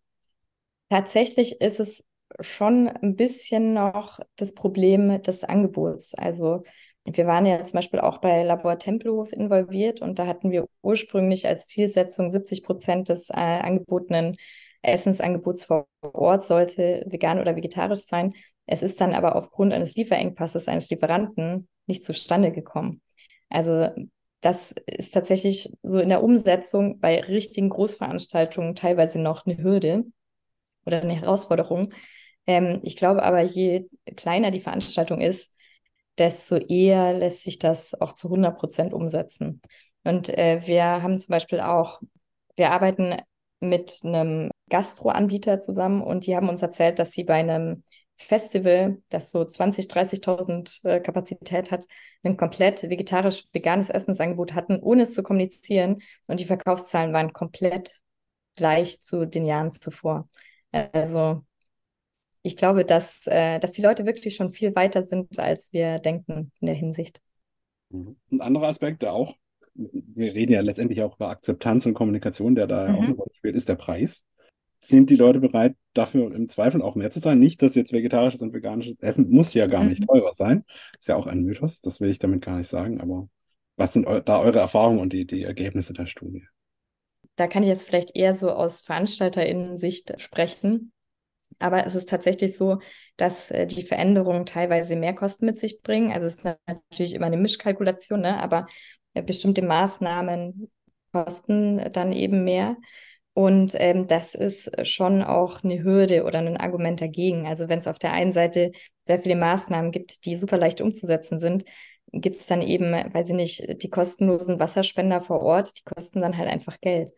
Tatsächlich 0.89 1.59
ist 1.59 1.79
es 1.79 2.03
schon 2.39 2.87
ein 2.87 3.15
bisschen 3.15 3.73
noch 3.73 4.19
das 4.35 4.53
Problem 4.53 5.21
des 5.23 5.43
Angebots. 5.43 6.13
Also 6.15 6.63
wir 7.05 7.25
waren 7.25 7.45
ja 7.45 7.63
zum 7.63 7.73
Beispiel 7.73 7.99
auch 7.99 8.17
bei 8.19 8.43
Labor 8.43 8.77
Tempelhof 8.77 9.31
involviert 9.31 10.01
und 10.01 10.19
da 10.19 10.27
hatten 10.27 10.51
wir 10.51 10.67
ursprünglich 10.81 11.47
als 11.47 11.67
Zielsetzung 11.67 12.29
70 12.29 12.63
Prozent 12.63 13.09
des 13.09 13.29
äh, 13.29 13.33
angebotenen 13.35 14.37
Essensangebots 14.81 15.65
vor 15.65 15.87
Ort 16.01 16.43
sollte 16.43 17.03
vegan 17.07 17.39
oder 17.39 17.55
vegetarisch 17.55 18.05
sein. 18.05 18.33
Es 18.65 18.83
ist 18.83 18.99
dann 18.99 19.13
aber 19.13 19.35
aufgrund 19.35 19.73
eines 19.73 19.95
Lieferengpasses 19.95 20.67
eines 20.67 20.89
Lieferanten 20.89 21.67
nicht 21.87 22.03
zustande 22.03 22.51
gekommen. 22.51 23.01
Also 23.49 23.89
das 24.41 24.73
ist 24.85 25.13
tatsächlich 25.13 25.73
so 25.83 25.99
in 25.99 26.09
der 26.09 26.23
Umsetzung 26.23 26.99
bei 26.99 27.21
richtigen 27.21 27.69
Großveranstaltungen 27.69 28.75
teilweise 28.75 29.19
noch 29.19 29.45
eine 29.45 29.57
Hürde 29.57 30.05
oder 30.85 31.01
eine 31.01 31.15
Herausforderung. 31.15 31.93
Ähm, 32.47 32.79
ich 32.83 32.95
glaube 32.95 33.23
aber, 33.23 33.41
je 33.41 33.87
kleiner 34.15 34.51
die 34.51 34.59
Veranstaltung 34.59 35.21
ist, 35.21 35.53
desto 36.17 36.55
eher 36.57 37.13
lässt 37.13 37.43
sich 37.43 37.59
das 37.59 37.99
auch 37.99 38.13
zu 38.13 38.29
100 38.29 38.57
Prozent 38.57 38.93
umsetzen. 38.93 39.61
Und 40.03 40.29
äh, 40.29 40.61
wir 40.65 40.83
haben 40.83 41.19
zum 41.19 41.33
Beispiel 41.33 41.59
auch, 41.59 42.01
wir 42.55 42.71
arbeiten 42.71 43.15
mit 43.59 44.01
einem 44.03 44.51
Gastroanbieter 44.69 45.59
zusammen 45.59 46.01
und 46.01 46.25
die 46.25 46.35
haben 46.35 46.49
uns 46.49 46.61
erzählt, 46.61 46.99
dass 46.99 47.11
sie 47.11 47.23
bei 47.23 47.35
einem 47.35 47.83
Festival, 48.17 49.01
das 49.09 49.29
so 49.31 49.45
20.000, 49.45 49.87
30.000 49.91 50.83
äh, 50.85 50.99
Kapazität 50.99 51.71
hat, 51.71 51.85
ein 52.23 52.35
komplett 52.35 52.83
vegetarisch-veganes 52.83 53.89
Essensangebot 53.89 54.53
hatten, 54.55 54.79
ohne 54.81 55.03
es 55.03 55.13
zu 55.13 55.21
kommunizieren. 55.21 56.01
Und 56.27 56.39
die 56.39 56.45
Verkaufszahlen 56.45 57.13
waren 57.13 57.33
komplett 57.33 57.99
gleich 58.55 59.01
zu 59.01 59.25
den 59.25 59.45
Jahren 59.45 59.71
zuvor. 59.71 60.27
Also 60.71 61.43
ich 62.47 62.57
glaube, 62.57 62.85
dass, 62.85 63.27
äh, 63.27 63.59
dass 63.59 63.71
die 63.71 63.81
Leute 63.81 64.05
wirklich 64.05 64.35
schon 64.35 64.51
viel 64.51 64.75
weiter 64.75 65.03
sind, 65.03 65.39
als 65.39 65.71
wir 65.73 65.99
denken 65.99 66.51
in 66.59 66.65
der 66.65 66.75
Hinsicht. 66.75 67.21
Mhm. 67.89 68.17
Ein 68.31 68.41
anderer 68.41 68.67
Aspekt, 68.67 69.01
der 69.01 69.13
auch, 69.13 69.35
wir 69.73 70.33
reden 70.33 70.53
ja 70.53 70.61
letztendlich 70.61 71.01
auch 71.03 71.15
über 71.15 71.29
Akzeptanz 71.29 71.85
und 71.85 71.93
Kommunikation, 71.93 72.55
der 72.55 72.67
da 72.67 72.87
mhm. 72.87 72.95
auch 72.95 73.03
eine 73.03 73.13
Rolle 73.13 73.31
spielt, 73.35 73.55
ist 73.55 73.69
der 73.69 73.75
Preis 73.75 74.25
sind 74.79 75.09
die 75.09 75.15
Leute 75.15 75.39
bereit, 75.39 75.75
dafür 75.93 76.33
im 76.33 76.47
Zweifel 76.47 76.81
auch 76.81 76.95
mehr 76.95 77.11
zu 77.11 77.19
zahlen? 77.19 77.39
Nicht, 77.39 77.61
dass 77.61 77.75
jetzt 77.75 77.93
vegetarisches 77.93 78.41
und 78.41 78.53
veganisches 78.53 78.99
Essen 78.99 79.29
muss 79.29 79.53
ja 79.53 79.67
gar 79.67 79.83
nicht 79.83 80.01
mhm. 80.01 80.07
teurer 80.07 80.33
sein. 80.33 80.63
Ist 80.97 81.07
ja 81.07 81.15
auch 81.15 81.27
ein 81.27 81.43
Mythos, 81.43 81.81
das 81.81 81.99
will 81.99 82.09
ich 82.09 82.19
damit 82.19 82.43
gar 82.43 82.57
nicht 82.57 82.67
sagen, 82.67 83.01
aber 83.01 83.27
was 83.75 83.93
sind 83.93 84.07
da 84.07 84.39
eure 84.39 84.59
Erfahrungen 84.59 84.99
und 84.99 85.13
die, 85.13 85.25
die 85.25 85.43
Ergebnisse 85.43 85.93
der 85.93 86.07
Studie? 86.07 86.47
Da 87.35 87.47
kann 87.47 87.61
ich 87.61 87.69
jetzt 87.69 87.87
vielleicht 87.87 88.15
eher 88.15 88.33
so 88.33 88.49
aus 88.49 88.81
VeranstalterInnen-Sicht 88.81 90.19
sprechen. 90.19 90.91
Aber 91.59 91.85
es 91.85 91.95
ist 91.95 92.09
tatsächlich 92.09 92.57
so, 92.57 92.79
dass 93.17 93.51
äh, 93.51 93.65
die 93.67 93.83
Veränderungen 93.83 94.45
teilweise 94.45 94.95
mehr 94.95 95.13
Kosten 95.15 95.45
mit 95.45 95.59
sich 95.59 95.81
bringen. 95.81 96.11
Also 96.11 96.27
es 96.27 96.35
ist 96.37 96.45
natürlich 96.67 97.13
immer 97.15 97.25
eine 97.27 97.37
Mischkalkulation, 97.37 98.21
ne? 98.21 98.39
aber 98.41 98.67
äh, 99.13 99.23
bestimmte 99.23 99.61
Maßnahmen 99.61 100.69
kosten 101.11 101.91
dann 101.93 102.11
eben 102.13 102.43
mehr. 102.43 102.77
Und 103.33 103.75
ähm, 103.79 104.07
das 104.07 104.33
ist 104.33 104.71
schon 104.87 105.21
auch 105.23 105.63
eine 105.63 105.83
Hürde 105.83 106.23
oder 106.23 106.39
ein 106.39 106.57
Argument 106.57 106.99
dagegen. 107.01 107.45
Also 107.45 107.69
wenn 107.69 107.79
es 107.79 107.87
auf 107.87 107.99
der 107.99 108.11
einen 108.11 108.31
Seite 108.31 108.71
sehr 109.03 109.19
viele 109.21 109.35
Maßnahmen 109.35 109.91
gibt, 109.91 110.25
die 110.25 110.35
super 110.35 110.57
leicht 110.57 110.81
umzusetzen 110.81 111.39
sind, 111.39 111.63
gibt 112.11 112.37
es 112.37 112.47
dann 112.47 112.61
eben, 112.61 112.93
weiß 112.93 113.29
ich 113.29 113.35
nicht, 113.35 113.83
die 113.83 113.89
kostenlosen 113.89 114.59
Wasserspender 114.59 115.21
vor 115.21 115.41
Ort, 115.41 115.77
die 115.77 115.83
kosten 115.83 116.21
dann 116.21 116.37
halt 116.37 116.49
einfach 116.49 116.79
Geld. 116.81 117.11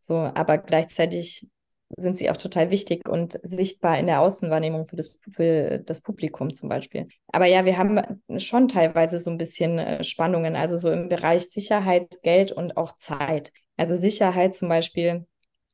So, 0.00 0.14
aber 0.16 0.58
gleichzeitig 0.58 1.48
sind 1.96 2.18
sie 2.18 2.30
auch 2.30 2.36
total 2.36 2.70
wichtig 2.70 3.08
und 3.08 3.38
sichtbar 3.42 3.98
in 3.98 4.06
der 4.06 4.20
Außenwahrnehmung 4.20 4.86
für 4.86 4.96
das, 4.96 5.16
für 5.28 5.78
das 5.78 6.00
Publikum 6.00 6.52
zum 6.52 6.68
Beispiel. 6.68 7.08
Aber 7.28 7.46
ja, 7.46 7.64
wir 7.64 7.78
haben 7.78 8.00
schon 8.38 8.68
teilweise 8.68 9.18
so 9.18 9.30
ein 9.30 9.38
bisschen 9.38 9.78
äh, 9.78 10.02
Spannungen, 10.02 10.56
also 10.56 10.76
so 10.76 10.90
im 10.90 11.08
Bereich 11.08 11.50
Sicherheit, 11.50 12.18
Geld 12.22 12.52
und 12.52 12.76
auch 12.76 12.96
Zeit. 12.96 13.52
Also 13.76 13.96
Sicherheit 13.96 14.56
zum 14.56 14.68
Beispiel 14.68 15.26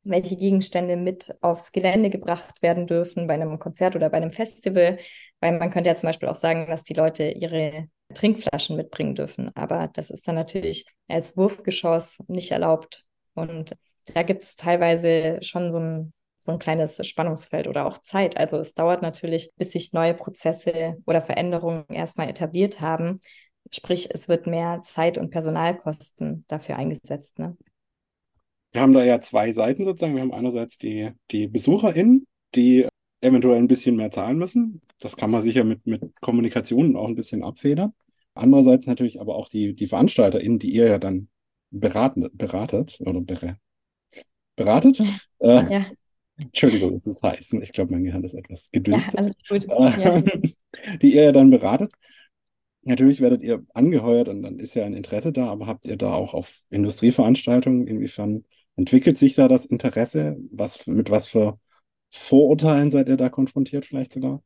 welche 0.03 0.37
Gegenstände 0.37 0.97
mit 0.97 1.35
aufs 1.43 1.73
Gelände 1.73 2.11
gebracht 2.11 2.63
werden 2.63 2.87
dürfen 2.87 3.27
bei 3.27 3.35
einem 3.35 3.59
Konzert 3.59 3.97
oder 3.97 4.09
bei 4.09 4.17
einem 4.17 4.31
Festival. 4.33 4.99
Weil 5.41 5.59
man 5.59 5.71
könnte 5.71 5.91
ja 5.91 5.97
zum 5.97 6.09
Beispiel 6.09 6.29
auch 6.29 6.37
sagen, 6.37 6.67
dass 6.69 6.85
die 6.85 6.95
Leute 6.95 7.31
ihre 7.31 7.89
Trinkflaschen 8.15 8.77
mitbringen 8.77 9.15
dürfen. 9.15 9.55
Aber 9.55 9.91
das 9.93 10.11
ist 10.11 10.27
dann 10.27 10.35
natürlich 10.35 10.87
als 11.09 11.37
Wurfgeschoss 11.37 12.23
nicht 12.29 12.51
erlaubt. 12.51 13.07
Und 13.35 13.77
da 14.15 14.23
gibt 14.23 14.43
es 14.43 14.57
teilweise 14.57 15.39
schon 15.43 15.71
so 15.73 15.79
ein, 15.79 16.13
so 16.39 16.53
ein 16.53 16.59
kleines 16.59 17.07
Spannungsfeld 17.07 17.69
oder 17.69 17.87
auch 17.87 17.99
Zeit. 17.99 18.37
Also 18.37 18.59
es 18.59 18.75
dauert 18.75 19.03
natürlich, 19.03 19.51
bis 19.57 19.73
sich 19.73 19.93
neue 19.93 20.15
Prozesse 20.15 20.97
oder 21.07 21.21
Veränderungen 21.21 21.85
erstmal 21.89 22.29
etabliert 22.29 22.81
haben. 22.81 23.19
Sprich, 23.73 24.09
es 24.13 24.29
wird 24.29 24.47
mehr 24.47 24.83
Zeit 24.83 25.19
und 25.19 25.31
Personalkosten 25.31 26.45
dafür 26.49 26.77
eingesetzt. 26.77 27.39
Ne? 27.39 27.57
wir 28.73 28.81
haben 28.81 28.93
da 28.93 29.05
ja 29.05 29.21
zwei 29.21 29.53
Seiten 29.53 29.85
sozusagen. 29.85 30.15
Wir 30.15 30.23
haben 30.23 30.33
einerseits 30.33 30.79
die, 30.79 31.11
die 31.31 31.49
BesucherInnen, 31.49 32.27
die 32.55 32.87
eventuell 33.21 33.59
ein 33.59 33.69
bisschen 33.69 33.97
mehr 33.97 34.11
zahlen 34.11 34.39
müssen. 34.39 34.81
Das 35.01 35.17
kann 35.17 35.31
man 35.31 35.43
sicher 35.43 35.65
mit, 35.65 35.87
mit 35.87 36.03
Kommunikation 36.21 36.97
auch 36.97 37.09
ein 37.09 37.15
bisschen 37.15 37.43
abfedern. 37.43 37.93
Andererseits 38.35 38.87
natürlich 38.87 39.21
aber 39.21 39.35
auch 39.35 39.49
die, 39.49 39.75
die 39.75 39.87
VeranstalterInnen, 39.87 40.59
die 40.59 40.71
ihr 40.71 40.87
ja 40.87 40.99
dann 40.99 41.29
beraten, 41.71 42.29
beratet 42.33 42.99
oder 43.01 43.21
beratet. 44.65 45.01
Äh, 45.39 45.73
ja. 45.73 45.87
Entschuldigung, 46.37 46.95
es 46.95 47.07
ist 47.07 47.23
heiß. 47.23 47.55
Ich 47.55 47.73
glaube, 47.73 47.93
mein 47.93 48.05
Gehirn 48.05 48.25
ist 48.25 48.35
etwas 48.35 48.71
gedüstet. 48.71 49.35
Ja. 49.49 49.97
Ja. 49.97 50.23
Die 51.03 51.15
ihr 51.15 51.25
ja 51.25 51.33
dann 51.33 51.51
beratet. 51.51 51.93
Natürlich 52.83 53.21
werdet 53.21 53.43
ihr 53.43 53.65
angeheuert 53.75 54.29
und 54.29 54.43
dann 54.43 54.59
ist 54.59 54.75
ja 54.75 54.85
ein 54.85 54.95
Interesse 54.95 55.33
da, 55.33 55.47
aber 55.47 55.67
habt 55.67 55.87
ihr 55.87 55.97
da 55.97 56.15
auch 56.15 56.33
auf 56.33 56.55
Industrieveranstaltungen 56.71 57.87
inwiefern 57.87 58.45
Entwickelt 58.77 59.19
sich 59.19 59.35
da 59.35 59.47
das 59.47 59.67
Interesse? 59.67 60.39
Was, 60.51 60.87
mit 60.87 61.11
was 61.11 61.27
für 61.27 61.59
Vorurteilen 62.11 62.91
seid 62.91 63.11
ihr 63.11 63.19
da 63.19 63.29
konfrontiert, 63.29 63.85
vielleicht 63.85 64.13
sogar? 64.13 64.43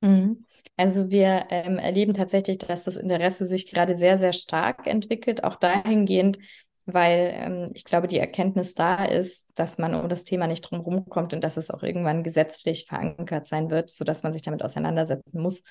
Mhm. 0.00 0.44
Also 0.76 1.10
wir 1.10 1.46
ähm, 1.50 1.78
erleben 1.78 2.14
tatsächlich, 2.14 2.58
dass 2.58 2.82
das 2.82 2.96
Interesse 2.96 3.46
sich 3.46 3.70
gerade 3.70 3.94
sehr, 3.94 4.18
sehr 4.18 4.32
stark 4.32 4.88
entwickelt, 4.88 5.44
auch 5.44 5.54
dahingehend, 5.54 6.38
weil 6.86 7.32
ähm, 7.34 7.70
ich 7.74 7.84
glaube, 7.84 8.06
die 8.06 8.18
Erkenntnis 8.18 8.74
da 8.74 9.04
ist, 9.04 9.46
dass 9.54 9.78
man 9.78 9.94
um 9.94 10.08
das 10.08 10.24
Thema 10.24 10.46
nicht 10.46 10.62
drum 10.62 11.08
kommt 11.08 11.32
und 11.34 11.42
dass 11.42 11.56
es 11.56 11.70
auch 11.70 11.82
irgendwann 11.82 12.22
gesetzlich 12.22 12.86
verankert 12.86 13.46
sein 13.46 13.70
wird, 13.70 13.90
sodass 13.90 14.22
man 14.22 14.32
sich 14.32 14.42
damit 14.42 14.62
auseinandersetzen 14.62 15.40
muss. 15.40 15.62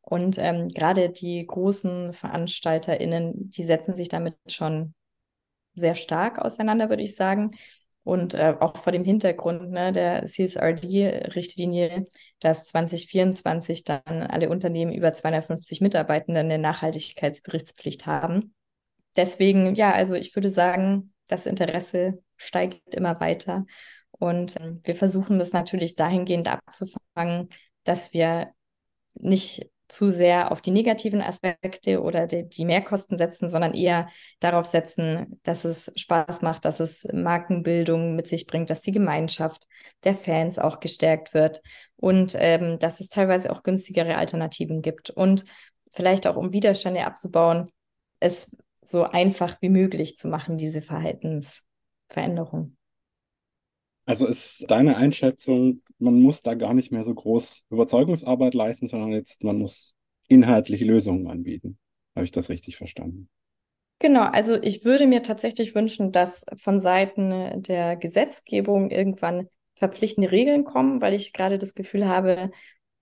Und 0.00 0.38
ähm, 0.38 0.68
gerade 0.68 1.10
die 1.10 1.44
großen 1.46 2.12
VeranstalterInnen, 2.12 3.50
die 3.50 3.64
setzen 3.64 3.96
sich 3.96 4.08
damit 4.08 4.36
schon 4.46 4.94
sehr 5.74 5.94
stark 5.94 6.38
auseinander, 6.38 6.88
würde 6.88 7.02
ich 7.02 7.16
sagen. 7.16 7.52
Und 8.04 8.34
äh, 8.34 8.54
auch 8.60 8.76
vor 8.76 8.92
dem 8.92 9.04
Hintergrund 9.04 9.70
ne, 9.70 9.92
der 9.92 10.26
CSRD-Richtlinie, 10.26 12.04
dass 12.38 12.66
2024 12.66 13.82
dann 13.82 14.22
alle 14.22 14.48
Unternehmen 14.48 14.92
über 14.92 15.12
250 15.12 15.80
Mitarbeitende 15.80 16.40
eine 16.40 16.58
Nachhaltigkeitsberichtspflicht 16.58 18.06
haben. 18.06 18.54
Deswegen, 19.16 19.74
ja, 19.74 19.92
also 19.92 20.14
ich 20.14 20.34
würde 20.34 20.50
sagen, 20.50 21.12
das 21.26 21.46
Interesse 21.46 22.22
steigt 22.36 22.94
immer 22.94 23.20
weiter. 23.20 23.66
Und 24.10 24.56
äh, 24.60 24.74
wir 24.84 24.94
versuchen 24.94 25.38
das 25.38 25.52
natürlich 25.52 25.96
dahingehend 25.96 26.48
abzufangen, 26.48 27.48
dass 27.84 28.12
wir 28.12 28.52
nicht 29.14 29.70
zu 29.88 30.10
sehr 30.10 30.50
auf 30.50 30.60
die 30.60 30.72
negativen 30.72 31.22
Aspekte 31.22 32.02
oder 32.02 32.26
die, 32.26 32.48
die, 32.48 32.64
Mehrkosten 32.64 33.16
setzen, 33.16 33.48
sondern 33.48 33.72
eher 33.72 34.08
darauf 34.40 34.66
setzen, 34.66 35.38
dass 35.44 35.64
es 35.64 35.92
Spaß 35.94 36.42
macht, 36.42 36.64
dass 36.64 36.80
es 36.80 37.06
Markenbildung 37.12 38.16
mit 38.16 38.26
sich 38.26 38.46
bringt, 38.46 38.68
dass 38.68 38.82
die 38.82 38.92
Gemeinschaft 38.92 39.68
der 40.02 40.16
Fans 40.16 40.58
auch 40.58 40.80
gestärkt 40.80 41.34
wird 41.34 41.62
und 41.96 42.34
ähm, 42.36 42.80
dass 42.80 42.98
es 43.00 43.08
teilweise 43.08 43.52
auch 43.52 43.62
günstigere 43.62 44.16
Alternativen 44.16 44.82
gibt 44.82 45.10
und 45.10 45.44
vielleicht 45.92 46.26
auch 46.26 46.36
um 46.36 46.52
Widerstände 46.52 47.04
abzubauen, 47.04 47.70
es 48.18 48.56
so 48.86 49.04
einfach 49.04 49.60
wie 49.60 49.68
möglich 49.68 50.16
zu 50.16 50.28
machen, 50.28 50.58
diese 50.58 50.82
Verhaltensveränderung. 50.82 52.76
Also 54.06 54.26
ist 54.26 54.66
deine 54.68 54.96
Einschätzung, 54.96 55.82
man 55.98 56.20
muss 56.20 56.42
da 56.42 56.54
gar 56.54 56.74
nicht 56.74 56.92
mehr 56.92 57.04
so 57.04 57.12
groß 57.12 57.64
Überzeugungsarbeit 57.70 58.54
leisten, 58.54 58.86
sondern 58.86 59.10
jetzt 59.10 59.42
man 59.42 59.58
muss 59.58 59.94
inhaltliche 60.28 60.84
Lösungen 60.84 61.26
anbieten. 61.28 61.78
Habe 62.14 62.24
ich 62.24 62.30
das 62.30 62.48
richtig 62.48 62.76
verstanden? 62.76 63.28
Genau, 63.98 64.22
also 64.22 64.60
ich 64.62 64.84
würde 64.84 65.06
mir 65.06 65.22
tatsächlich 65.22 65.74
wünschen, 65.74 66.12
dass 66.12 66.44
von 66.56 66.80
Seiten 66.80 67.62
der 67.62 67.96
Gesetzgebung 67.96 68.90
irgendwann 68.90 69.48
verpflichtende 69.74 70.30
Regeln 70.30 70.64
kommen, 70.64 71.00
weil 71.00 71.14
ich 71.14 71.32
gerade 71.32 71.58
das 71.58 71.74
Gefühl 71.74 72.06
habe, 72.06 72.50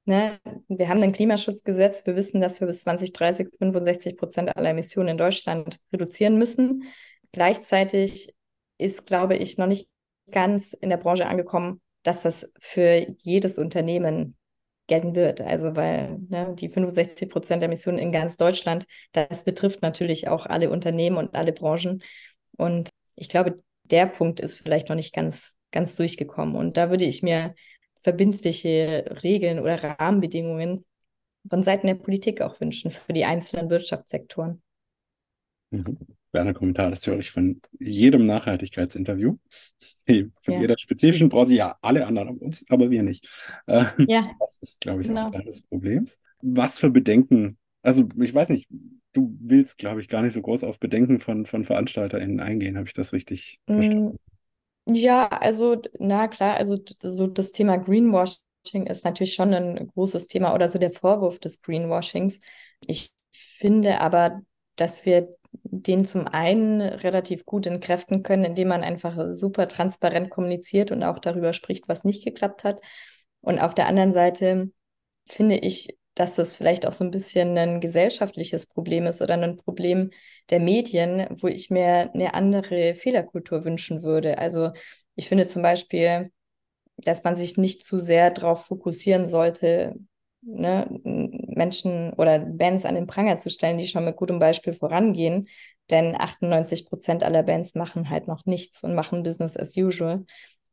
Ne? 0.04 0.38
Wir 0.68 0.88
haben 0.88 1.02
ein 1.02 1.12
Klimaschutzgesetz. 1.12 2.04
Wir 2.06 2.16
wissen, 2.16 2.40
dass 2.40 2.60
wir 2.60 2.66
bis 2.66 2.82
2030 2.82 3.48
65 3.58 4.16
Prozent 4.16 4.56
aller 4.56 4.70
Emissionen 4.70 5.10
in 5.10 5.18
Deutschland 5.18 5.80
reduzieren 5.92 6.38
müssen. 6.38 6.84
Gleichzeitig 7.32 8.34
ist, 8.78 9.06
glaube 9.06 9.36
ich, 9.36 9.58
noch 9.58 9.66
nicht 9.66 9.88
ganz 10.30 10.72
in 10.72 10.90
der 10.90 10.96
Branche 10.96 11.26
angekommen, 11.26 11.80
dass 12.02 12.22
das 12.22 12.52
für 12.58 13.06
jedes 13.18 13.58
Unternehmen 13.58 14.36
gelten 14.86 15.14
wird. 15.14 15.40
Also 15.40 15.76
weil 15.76 16.18
ne, 16.28 16.54
die 16.58 16.68
65 16.68 17.30
Prozent 17.30 17.62
der 17.62 17.68
Emissionen 17.68 17.98
in 17.98 18.12
ganz 18.12 18.36
Deutschland, 18.36 18.86
das 19.12 19.44
betrifft 19.44 19.82
natürlich 19.82 20.28
auch 20.28 20.46
alle 20.46 20.70
Unternehmen 20.70 21.16
und 21.16 21.34
alle 21.34 21.52
Branchen. 21.52 22.02
Und 22.56 22.90
ich 23.16 23.28
glaube, 23.28 23.56
der 23.84 24.06
Punkt 24.06 24.40
ist 24.40 24.56
vielleicht 24.56 24.88
noch 24.88 24.96
nicht 24.96 25.14
ganz, 25.14 25.54
ganz 25.72 25.96
durchgekommen. 25.96 26.56
Und 26.56 26.76
da 26.76 26.90
würde 26.90 27.04
ich 27.04 27.22
mir 27.22 27.54
verbindliche 28.04 29.16
Regeln 29.22 29.58
oder 29.58 29.82
Rahmenbedingungen 29.82 30.84
von 31.48 31.62
Seiten 31.62 31.86
der 31.86 31.94
Politik 31.94 32.42
auch 32.42 32.60
wünschen 32.60 32.90
für 32.90 33.14
die 33.14 33.24
einzelnen 33.24 33.70
Wirtschaftssektoren. 33.70 34.62
Mhm. 35.70 35.96
Werner 36.30 36.52
Kommentar, 36.52 36.90
das 36.90 37.06
höre 37.06 37.18
ich 37.18 37.30
von 37.30 37.60
jedem 37.78 38.26
Nachhaltigkeitsinterview. 38.26 39.36
Von 40.40 40.54
ja. 40.54 40.60
jeder 40.60 40.76
spezifischen 40.76 41.30
Branche, 41.30 41.54
ja, 41.54 41.78
alle 41.80 42.06
anderen 42.06 42.54
aber 42.68 42.90
wir 42.90 43.02
nicht. 43.02 43.26
Äh, 43.66 43.86
ja. 44.06 44.30
Das 44.38 44.58
ist, 44.58 44.80
glaube 44.82 45.00
ich, 45.00 45.08
genau. 45.08 45.26
ein 45.26 45.32
Teil 45.32 45.44
des 45.44 45.62
Problems. 45.62 46.18
Was 46.42 46.78
für 46.78 46.90
Bedenken, 46.90 47.56
also 47.80 48.06
ich 48.20 48.34
weiß 48.34 48.50
nicht, 48.50 48.68
du 49.14 49.34
willst, 49.40 49.78
glaube 49.78 50.02
ich, 50.02 50.08
gar 50.08 50.20
nicht 50.20 50.34
so 50.34 50.42
groß 50.42 50.62
auf 50.64 50.78
Bedenken 50.78 51.20
von, 51.20 51.46
von 51.46 51.64
VeranstalterInnen 51.64 52.40
eingehen. 52.40 52.76
Habe 52.76 52.86
ich 52.86 52.92
das 52.92 53.14
richtig 53.14 53.60
mm, 53.66 53.72
verstanden? 53.72 54.18
Ja, 54.86 55.28
also, 55.28 55.80
na 55.98 56.28
klar, 56.28 56.56
also 56.56 56.76
so 57.02 57.26
das 57.26 57.52
Thema 57.52 57.78
Greenwashing 57.78 58.86
ist 58.86 59.04
natürlich 59.04 59.34
schon 59.34 59.54
ein 59.54 59.86
großes 59.88 60.28
Thema 60.28 60.54
oder 60.54 60.70
so 60.70 60.78
der 60.78 60.92
Vorwurf 60.92 61.38
des 61.38 61.62
Greenwashings. 61.62 62.40
Ich 62.86 63.10
finde 63.32 64.00
aber, 64.00 64.42
dass 64.76 65.06
wir 65.06 65.28
den 65.52 66.04
zum 66.04 66.26
einen 66.26 66.82
relativ 66.82 67.46
gut 67.46 67.66
entkräften 67.66 68.22
können, 68.22 68.44
indem 68.44 68.68
man 68.68 68.82
einfach 68.82 69.16
super 69.32 69.68
transparent 69.68 70.28
kommuniziert 70.30 70.90
und 70.92 71.02
auch 71.02 71.18
darüber 71.18 71.52
spricht, 71.54 71.88
was 71.88 72.04
nicht 72.04 72.22
geklappt 72.24 72.64
hat. 72.64 72.80
Und 73.40 73.60
auf 73.60 73.74
der 73.74 73.86
anderen 73.86 74.12
Seite 74.12 74.70
finde 75.26 75.56
ich, 75.56 75.98
dass 76.14 76.36
das 76.36 76.54
vielleicht 76.54 76.86
auch 76.86 76.92
so 76.92 77.04
ein 77.04 77.10
bisschen 77.10 77.56
ein 77.58 77.80
gesellschaftliches 77.80 78.66
Problem 78.66 79.06
ist 79.06 79.22
oder 79.22 79.34
ein 79.34 79.56
Problem 79.56 80.10
der 80.50 80.60
Medien, 80.60 81.26
wo 81.40 81.48
ich 81.48 81.70
mir 81.70 82.12
eine 82.14 82.34
andere 82.34 82.94
Fehlerkultur 82.94 83.64
wünschen 83.64 84.02
würde. 84.02 84.38
Also 84.38 84.70
ich 85.16 85.28
finde 85.28 85.46
zum 85.46 85.62
Beispiel, 85.62 86.30
dass 86.96 87.24
man 87.24 87.36
sich 87.36 87.56
nicht 87.56 87.84
zu 87.84 87.98
sehr 88.00 88.30
darauf 88.30 88.66
fokussieren 88.66 89.28
sollte, 89.28 89.94
ne, 90.42 90.86
Menschen 91.04 92.12
oder 92.14 92.38
Bands 92.38 92.84
an 92.84 92.94
den 92.94 93.06
Pranger 93.06 93.36
zu 93.36 93.50
stellen, 93.50 93.78
die 93.78 93.86
schon 93.88 94.04
mit 94.04 94.16
gutem 94.16 94.38
Beispiel 94.38 94.74
vorangehen. 94.74 95.48
Denn 95.90 96.16
98 96.18 96.86
Prozent 96.86 97.22
aller 97.24 97.42
Bands 97.42 97.74
machen 97.74 98.08
halt 98.08 98.26
noch 98.26 98.46
nichts 98.46 98.82
und 98.84 98.94
machen 98.94 99.22
Business 99.22 99.56
as 99.56 99.76
usual. 99.76 100.24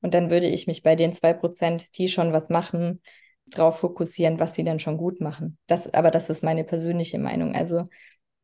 Und 0.02 0.14
dann 0.14 0.30
würde 0.30 0.48
ich 0.48 0.68
mich 0.68 0.84
bei 0.84 0.96
den 0.96 1.14
zwei 1.14 1.34
Prozent, 1.34 1.98
die 1.98 2.08
schon 2.08 2.34
was 2.34 2.50
machen, 2.50 3.02
darauf 3.46 3.80
fokussieren, 3.80 4.40
was 4.40 4.56
sie 4.56 4.64
dann 4.64 4.80
schon 4.80 4.98
gut 4.98 5.20
machen. 5.20 5.58
Das, 5.68 5.94
aber 5.94 6.12
das 6.12 6.30
ist 6.30 6.44
meine 6.44 6.64
persönliche 6.64 7.20
Meinung. 7.20 7.54
Also 7.56 7.88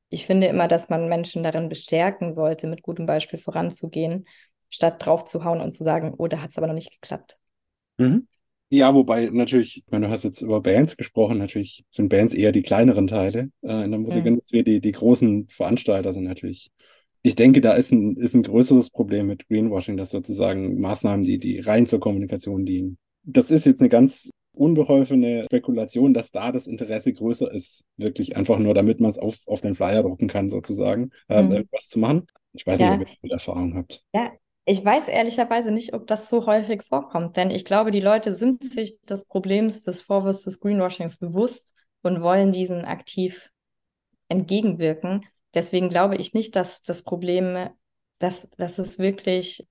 ich 0.10 0.26
finde 0.26 0.48
immer, 0.48 0.68
dass 0.68 0.90
man 0.90 1.10
Menschen 1.10 1.44
darin 1.44 1.70
bestärken 1.70 2.32
sollte, 2.32 2.68
mit 2.68 2.82
gutem 2.82 3.06
Beispiel 3.06 3.40
voranzugehen, 3.40 4.26
statt 4.70 5.06
drauf 5.06 5.24
zu 5.24 5.44
hauen 5.44 5.62
und 5.62 5.72
zu 5.72 5.84
sagen, 5.84 6.14
oh, 6.18 6.28
da 6.28 6.42
hat 6.42 6.52
es 6.52 6.58
aber 6.58 6.68
noch 6.68 6.74
nicht 6.74 6.92
geklappt. 6.92 7.38
Mhm. 7.98 8.28
Ja, 8.70 8.94
wobei 8.94 9.30
natürlich, 9.32 9.78
ich 9.78 9.92
meine, 9.92 10.08
du 10.08 10.12
hast 10.12 10.26
jetzt 10.26 10.42
über 10.42 10.62
Bands 10.62 10.98
gesprochen, 10.98 11.38
natürlich 11.38 11.86
sind 11.90 12.10
Bands 12.10 12.34
eher 12.34 12.52
die 12.52 12.64
kleineren 12.64 13.08
Teile 13.08 13.50
äh, 13.62 13.86
in 13.86 13.92
der 13.92 14.00
Musikindustrie. 14.00 14.60
Mhm. 14.60 14.66
Die, 14.66 14.82
die 14.82 14.92
großen 14.92 15.48
Veranstalter 15.48 16.14
sind 16.14 16.26
natürlich, 16.26 16.70
ich 17.22 17.36
denke, 17.36 17.62
da 17.62 17.74
ist 17.74 17.92
ein, 17.92 18.18
ist 18.18 18.34
ein 18.34 18.44
größeres 18.44 18.90
Problem 18.90 19.28
mit 19.28 19.48
Greenwashing, 19.48 19.96
dass 19.96 20.12
sozusagen 20.12 20.82
Maßnahmen, 20.82 21.26
die, 21.26 21.40
die 21.40 21.60
rein 21.60 21.86
zur 21.86 22.02
Kommunikation 22.02 22.66
dienen. 22.66 22.98
Das 23.24 23.52
ist 23.52 23.66
jetzt 23.66 23.80
eine 23.80 23.90
ganz 23.90 24.30
unbeholfene 24.60 25.46
Spekulation, 25.46 26.14
dass 26.14 26.32
da 26.32 26.52
das 26.52 26.68
Interesse 26.68 27.14
größer 27.14 27.52
ist, 27.52 27.86
wirklich 27.98 28.36
einfach 28.36 28.60
nur, 28.60 28.74
damit 28.74 29.00
man 29.00 29.12
es 29.12 29.18
auf, 29.18 29.38
auf 29.46 29.62
den 29.62 29.76
Flyer 29.76 30.04
drucken 30.04 30.28
kann, 30.28 30.50
sozusagen, 30.50 31.12
äh, 31.30 31.42
mhm. 31.42 31.52
irgendwas 31.52 31.88
zu 31.88 32.00
machen. 32.00 32.28
Ich 32.54 32.66
weiß 32.66 32.80
ja. 32.80 32.98
nicht, 32.98 33.08
ob 33.08 33.14
ihr 33.14 33.18
viel 33.22 33.32
Erfahrung 33.32 33.76
habt. 33.76 34.04
Ja, 34.14 34.32
ich 34.66 34.84
weiß 34.84 35.08
ehrlicherweise 35.08 35.72
nicht, 35.72 35.94
ob 35.94 36.08
das 36.08 36.30
so 36.30 36.46
häufig 36.46 36.84
vorkommt, 36.84 37.38
denn 37.38 37.52
ich 37.52 37.64
glaube, 37.64 37.92
die 37.92 38.02
Leute 38.02 38.36
sind 38.36 38.64
sich 38.64 39.00
des 39.04 39.24
Problems 39.26 39.84
des 39.84 40.02
Vorwurfs 40.02 40.44
des 40.44 40.60
Greenwashings 40.60 41.18
bewusst 41.18 41.74
und 42.02 42.22
wollen 42.22 42.52
diesen 42.52 42.84
aktiv 42.84 43.50
entgegenwirken. 44.28 45.26
Deswegen 45.54 45.90
glaube 45.90 46.18
ich 46.18 46.34
nicht, 46.34 46.56
dass 46.56 46.84
das 46.84 47.04
Problem, 47.04 47.70
dass, 48.20 48.50
dass 48.58 48.78
es 48.78 49.00
wirklich 49.00 49.66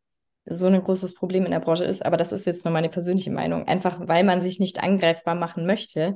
so 0.48 0.66
ein 0.66 0.82
großes 0.82 1.14
Problem 1.14 1.44
in 1.44 1.50
der 1.50 1.60
Branche 1.60 1.84
ist, 1.84 2.04
aber 2.04 2.16
das 2.16 2.32
ist 2.32 2.46
jetzt 2.46 2.64
nur 2.64 2.72
meine 2.72 2.88
persönliche 2.88 3.30
Meinung. 3.30 3.64
Einfach 3.64 4.06
weil 4.06 4.24
man 4.24 4.42
sich 4.42 4.60
nicht 4.60 4.82
angreifbar 4.82 5.34
machen 5.34 5.66
möchte, 5.66 6.14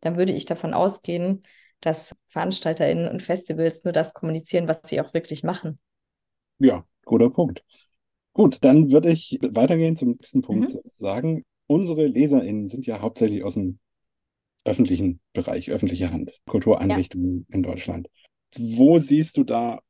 dann 0.00 0.16
würde 0.16 0.32
ich 0.32 0.44
davon 0.44 0.74
ausgehen, 0.74 1.42
dass 1.80 2.14
VeranstalterInnen 2.28 3.08
und 3.08 3.22
Festivals 3.22 3.84
nur 3.84 3.92
das 3.92 4.12
kommunizieren, 4.12 4.68
was 4.68 4.82
sie 4.84 5.00
auch 5.00 5.14
wirklich 5.14 5.42
machen. 5.42 5.78
Ja, 6.58 6.84
guter 7.04 7.30
Punkt. 7.30 7.64
Gut, 8.32 8.58
dann 8.60 8.92
würde 8.92 9.10
ich 9.10 9.38
weitergehen 9.42 9.96
zum 9.96 10.10
nächsten 10.10 10.42
Punkt 10.42 10.68
mhm. 10.68 10.72
sozusagen. 10.72 11.44
Unsere 11.66 12.06
LeserInnen 12.06 12.68
sind 12.68 12.86
ja 12.86 13.00
hauptsächlich 13.00 13.44
aus 13.44 13.54
dem 13.54 13.78
öffentlichen 14.64 15.20
Bereich, 15.32 15.70
öffentliche 15.70 16.12
Hand, 16.12 16.38
Kultureinrichtungen 16.46 17.46
ja. 17.48 17.54
in 17.56 17.62
Deutschland. 17.62 18.08
Wo 18.56 18.98
siehst 18.98 19.36
du 19.36 19.44
da 19.44 19.80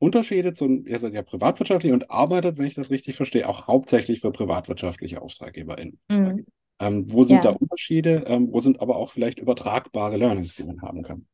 Unterschiede 0.00 0.54
zu, 0.54 0.82
ihr 0.86 0.98
seid 0.98 1.12
ja 1.12 1.22
privatwirtschaftlich 1.22 1.92
und 1.92 2.10
arbeitet, 2.10 2.56
wenn 2.56 2.64
ich 2.64 2.74
das 2.74 2.90
richtig 2.90 3.16
verstehe, 3.16 3.46
auch 3.46 3.66
hauptsächlich 3.66 4.20
für 4.20 4.32
privatwirtschaftliche 4.32 5.20
AuftraggeberInnen. 5.20 6.00
Mhm. 6.08 6.46
Ähm, 6.80 7.12
wo 7.12 7.24
sind 7.24 7.36
ja. 7.36 7.42
da 7.42 7.50
Unterschiede? 7.50 8.24
Ähm, 8.26 8.48
wo 8.50 8.60
sind 8.60 8.80
aber 8.80 8.96
auch 8.96 9.10
vielleicht 9.10 9.38
übertragbare 9.38 10.16
Learnings, 10.16 10.54
die 10.56 10.64
man 10.64 10.80
haben 10.80 11.02
kann? 11.02 11.26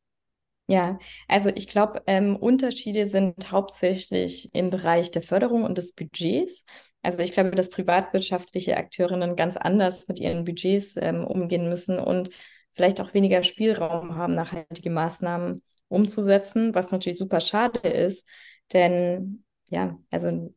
Ja, 0.67 0.99
also 1.29 1.49
ich 1.55 1.69
glaube, 1.69 2.03
ähm, 2.07 2.35
Unterschiede 2.35 3.07
sind 3.07 3.53
hauptsächlich 3.53 4.53
im 4.53 4.69
Bereich 4.69 5.11
der 5.11 5.21
Förderung 5.21 5.63
und 5.63 5.77
des 5.77 5.93
Budgets. 5.93 6.65
Also 7.01 7.19
ich 7.19 7.31
glaube, 7.31 7.51
dass 7.51 7.69
privatwirtschaftliche 7.69 8.75
Akteurinnen 8.75 9.37
ganz 9.37 9.55
anders 9.55 10.09
mit 10.09 10.19
ihren 10.19 10.43
Budgets 10.43 10.97
ähm, 10.97 11.25
umgehen 11.25 11.69
müssen 11.69 11.99
und 11.99 12.31
vielleicht 12.73 12.99
auch 12.99 13.13
weniger 13.13 13.43
Spielraum 13.43 14.15
haben, 14.15 14.35
nachhaltige 14.35 14.89
Maßnahmen 14.89 15.61
umzusetzen, 15.87 16.75
was 16.75 16.91
natürlich 16.91 17.17
super 17.17 17.39
schade 17.39 17.87
ist, 17.87 18.27
denn 18.73 19.43
ja, 19.69 19.97
also 20.11 20.53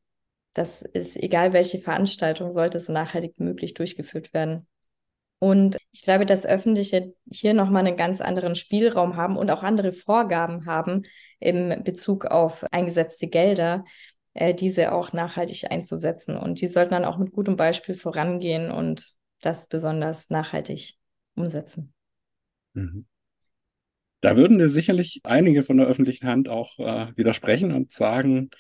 das 0.53 0.83
ist 0.83 1.17
egal, 1.17 1.53
welche 1.53 1.79
Veranstaltung 1.79 2.51
sollte 2.51 2.81
so 2.81 2.93
nachhaltig 2.93 3.39
möglich 3.39 3.75
durchgeführt 3.75 4.33
werden. 4.35 4.67
Und 5.39 5.79
ich 5.91 6.03
glaube, 6.03 6.27
dass 6.27 6.45
Öffentliche 6.45 7.15
hier 7.31 7.55
nochmal 7.55 7.87
einen 7.87 7.97
ganz 7.97 8.21
anderen 8.21 8.57
Spielraum 8.57 9.17
haben 9.17 9.37
und 9.37 9.51
auch 9.51 9.63
andere 9.63 9.93
Vorgaben 9.93 10.67
haben 10.67 11.05
im 11.39 11.83
Bezug 11.83 12.27
auf 12.27 12.65
eingesetzte 12.73 13.27
Gelder, 13.27 13.85
äh, 14.35 14.55
diese 14.55 14.93
auch 14.93 15.15
nachhaltig 15.15 15.71
einzusetzen. 15.71 16.37
Und 16.37 16.61
die 16.61 16.67
sollten 16.67 16.93
dann 16.93 17.07
auch 17.07 17.17
mit 17.17 17.33
gutem 17.33 17.57
Beispiel 17.57 17.95
vorangehen 17.95 18.71
und 18.71 19.15
das 19.41 19.67
besonders 19.67 20.29
nachhaltig 20.29 20.97
umsetzen. 21.37 21.95
Mhm. 22.75 23.07
Da 24.21 24.37
würden 24.37 24.59
dir 24.59 24.69
sicherlich 24.69 25.21
einige 25.25 25.63
von 25.63 25.79
der 25.79 25.87
öffentlichen 25.87 26.27
Hand 26.27 26.49
auch 26.49 26.79
äh, 26.79 27.17
widersprechen 27.17 27.73
und 27.73 27.91
sagen, 27.91 28.51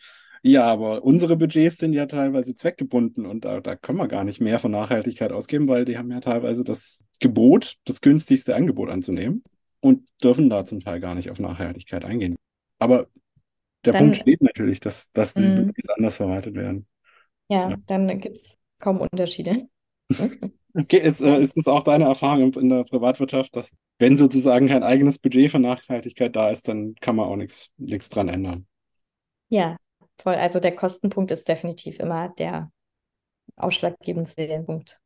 ja, 0.42 0.64
aber 0.64 1.04
unsere 1.04 1.36
Budgets 1.36 1.76
sind 1.76 1.92
ja 1.92 2.06
teilweise 2.06 2.54
zweckgebunden 2.54 3.26
und 3.26 3.44
da, 3.44 3.60
da 3.60 3.76
können 3.76 3.98
wir 3.98 4.08
gar 4.08 4.24
nicht 4.24 4.40
mehr 4.40 4.58
von 4.58 4.70
Nachhaltigkeit 4.70 5.32
ausgeben, 5.32 5.68
weil 5.68 5.84
die 5.84 5.98
haben 5.98 6.10
ja 6.10 6.20
teilweise 6.20 6.64
das 6.64 7.04
Gebot, 7.18 7.76
das 7.84 8.00
günstigste 8.00 8.54
Angebot 8.54 8.88
anzunehmen 8.88 9.44
und 9.80 10.08
dürfen 10.22 10.48
da 10.48 10.64
zum 10.64 10.80
Teil 10.80 10.98
gar 11.00 11.14
nicht 11.14 11.30
auf 11.30 11.38
Nachhaltigkeit 11.40 12.06
eingehen. 12.06 12.36
Aber 12.78 13.06
der 13.84 13.92
dann, 13.92 14.04
Punkt 14.04 14.16
steht 14.16 14.40
natürlich, 14.40 14.80
dass, 14.80 15.12
dass 15.12 15.34
diese 15.34 15.50
mhm. 15.50 15.66
Budgets 15.66 15.88
anders 15.90 16.16
verwaltet 16.16 16.54
werden. 16.54 16.86
Ja, 17.50 17.70
ja. 17.70 17.76
dann 17.86 18.08
gibt 18.20 18.36
es 18.36 18.58
kaum 18.78 19.00
Unterschiede. 19.00 19.68
Okay, 20.74 20.98
ist, 20.98 21.20
äh, 21.20 21.40
ist 21.40 21.56
es 21.56 21.66
auch 21.66 21.82
deine 21.82 22.04
Erfahrung 22.04 22.54
in 22.54 22.68
der 22.68 22.84
Privatwirtschaft, 22.84 23.56
dass 23.56 23.76
wenn 23.98 24.16
sozusagen 24.16 24.68
kein 24.68 24.82
eigenes 24.82 25.18
Budget 25.18 25.50
für 25.50 25.58
Nachhaltigkeit 25.58 26.34
da 26.36 26.50
ist, 26.50 26.68
dann 26.68 26.94
kann 27.00 27.16
man 27.16 27.26
auch 27.26 27.36
nichts 27.36 28.08
dran 28.08 28.28
ändern? 28.28 28.66
Ja, 29.48 29.76
Voll, 30.20 30.34
also 30.34 30.60
der 30.60 30.76
Kostenpunkt 30.76 31.30
ist 31.30 31.48
definitiv 31.48 31.98
immer 31.98 32.28
der 32.28 32.70
ausschlaggebendste 33.56 34.62
Punkt. 34.66 35.00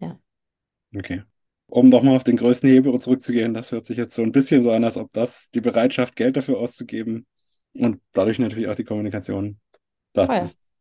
Ja. 0.00 0.18
Okay. 0.94 1.22
Um 1.66 1.90
doch 1.90 2.02
mal 2.02 2.16
auf 2.16 2.24
den 2.24 2.36
größten 2.36 2.68
Hebel 2.68 2.98
zurückzugehen, 2.98 3.54
das 3.54 3.72
hört 3.72 3.86
sich 3.86 3.96
jetzt 3.96 4.14
so 4.14 4.22
ein 4.22 4.32
bisschen 4.32 4.62
so 4.62 4.72
an, 4.72 4.84
als 4.84 4.96
ob 4.96 5.12
das 5.12 5.50
die 5.50 5.60
Bereitschaft, 5.60 6.16
Geld 6.16 6.36
dafür 6.36 6.58
auszugeben 6.58 7.26
und 7.72 8.00
dadurch 8.12 8.38
natürlich 8.38 8.68
auch 8.68 8.74
die 8.74 8.84
Kommunikation, 8.84 9.60
das 10.12 10.28
Voll. 10.28 10.42
ist. 10.42 10.71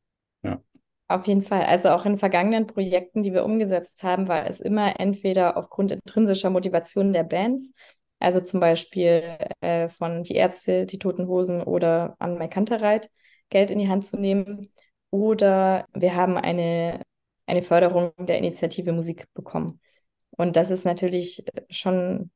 Auf 1.11 1.27
jeden 1.27 1.43
Fall. 1.43 1.63
Also 1.63 1.89
auch 1.89 2.05
in 2.05 2.17
vergangenen 2.17 2.67
Projekten, 2.67 3.21
die 3.21 3.33
wir 3.33 3.43
umgesetzt 3.43 4.01
haben, 4.01 4.29
war 4.29 4.49
es 4.49 4.61
immer 4.61 4.97
entweder 4.97 5.57
aufgrund 5.57 5.91
intrinsischer 5.91 6.49
Motivation 6.49 7.11
der 7.11 7.23
Bands, 7.25 7.73
also 8.19 8.39
zum 8.39 8.61
Beispiel 8.61 9.21
äh, 9.59 9.89
von 9.89 10.23
Die 10.23 10.35
Ärzte, 10.35 10.85
Die 10.85 10.99
Toten 10.99 11.27
Hosen 11.27 11.63
oder 11.63 12.15
Anne 12.19 12.47
Kantereit, 12.47 13.09
Geld 13.49 13.71
in 13.71 13.79
die 13.79 13.89
Hand 13.89 14.05
zu 14.05 14.17
nehmen. 14.17 14.71
Oder 15.09 15.85
wir 15.93 16.15
haben 16.15 16.37
eine, 16.37 17.01
eine 17.45 17.61
Förderung 17.61 18.13
der 18.17 18.37
Initiative 18.37 18.93
Musik 18.93 19.25
bekommen. 19.33 19.81
Und 20.29 20.55
das 20.55 20.71
ist 20.71 20.85
natürlich 20.85 21.43
schon 21.69 22.31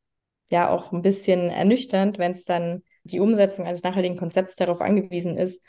ja 0.49 0.69
auch 0.69 0.91
ein 0.91 1.01
bisschen 1.01 1.49
ernüchternd, 1.49 2.17
wenn 2.17 2.33
es 2.33 2.43
dann 2.43 2.83
die 3.05 3.21
Umsetzung 3.21 3.65
eines 3.65 3.83
nachhaltigen 3.83 4.17
Konzepts 4.17 4.57
darauf 4.57 4.81
angewiesen 4.81 5.37
ist, 5.37 5.63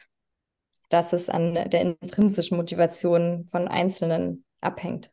dass 0.89 1.13
es 1.13 1.29
an 1.29 1.55
der 1.55 1.81
intrinsischen 1.81 2.57
Motivation 2.57 3.47
von 3.51 3.69
Einzelnen 3.69 4.45
abhängt. 4.61 5.11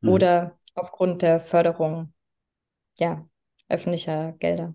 Mhm. 0.00 0.08
Oder 0.08 0.58
aufgrund 0.74 1.22
der 1.22 1.40
Förderung 1.40 2.12
ja, 2.98 3.28
öffentlicher 3.68 4.32
Gelder. 4.38 4.74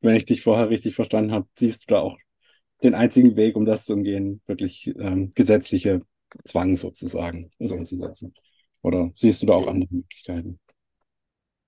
Wenn 0.00 0.16
ich 0.16 0.24
dich 0.24 0.42
vorher 0.42 0.70
richtig 0.70 0.94
verstanden 0.94 1.32
habe, 1.32 1.46
siehst 1.56 1.82
du 1.82 1.94
da 1.94 2.00
auch 2.00 2.18
den 2.82 2.94
einzigen 2.94 3.36
Weg, 3.36 3.56
um 3.56 3.64
das 3.64 3.84
zu 3.84 3.92
umgehen, 3.92 4.42
wirklich 4.46 4.88
ähm, 4.98 5.30
gesetzliche 5.34 6.02
Zwang 6.44 6.76
sozusagen 6.76 7.50
so 7.58 7.76
umzusetzen. 7.76 8.34
Oder 8.82 9.12
siehst 9.14 9.42
du 9.42 9.46
da 9.46 9.54
auch 9.54 9.68
andere 9.68 9.94
Möglichkeiten? 9.94 10.58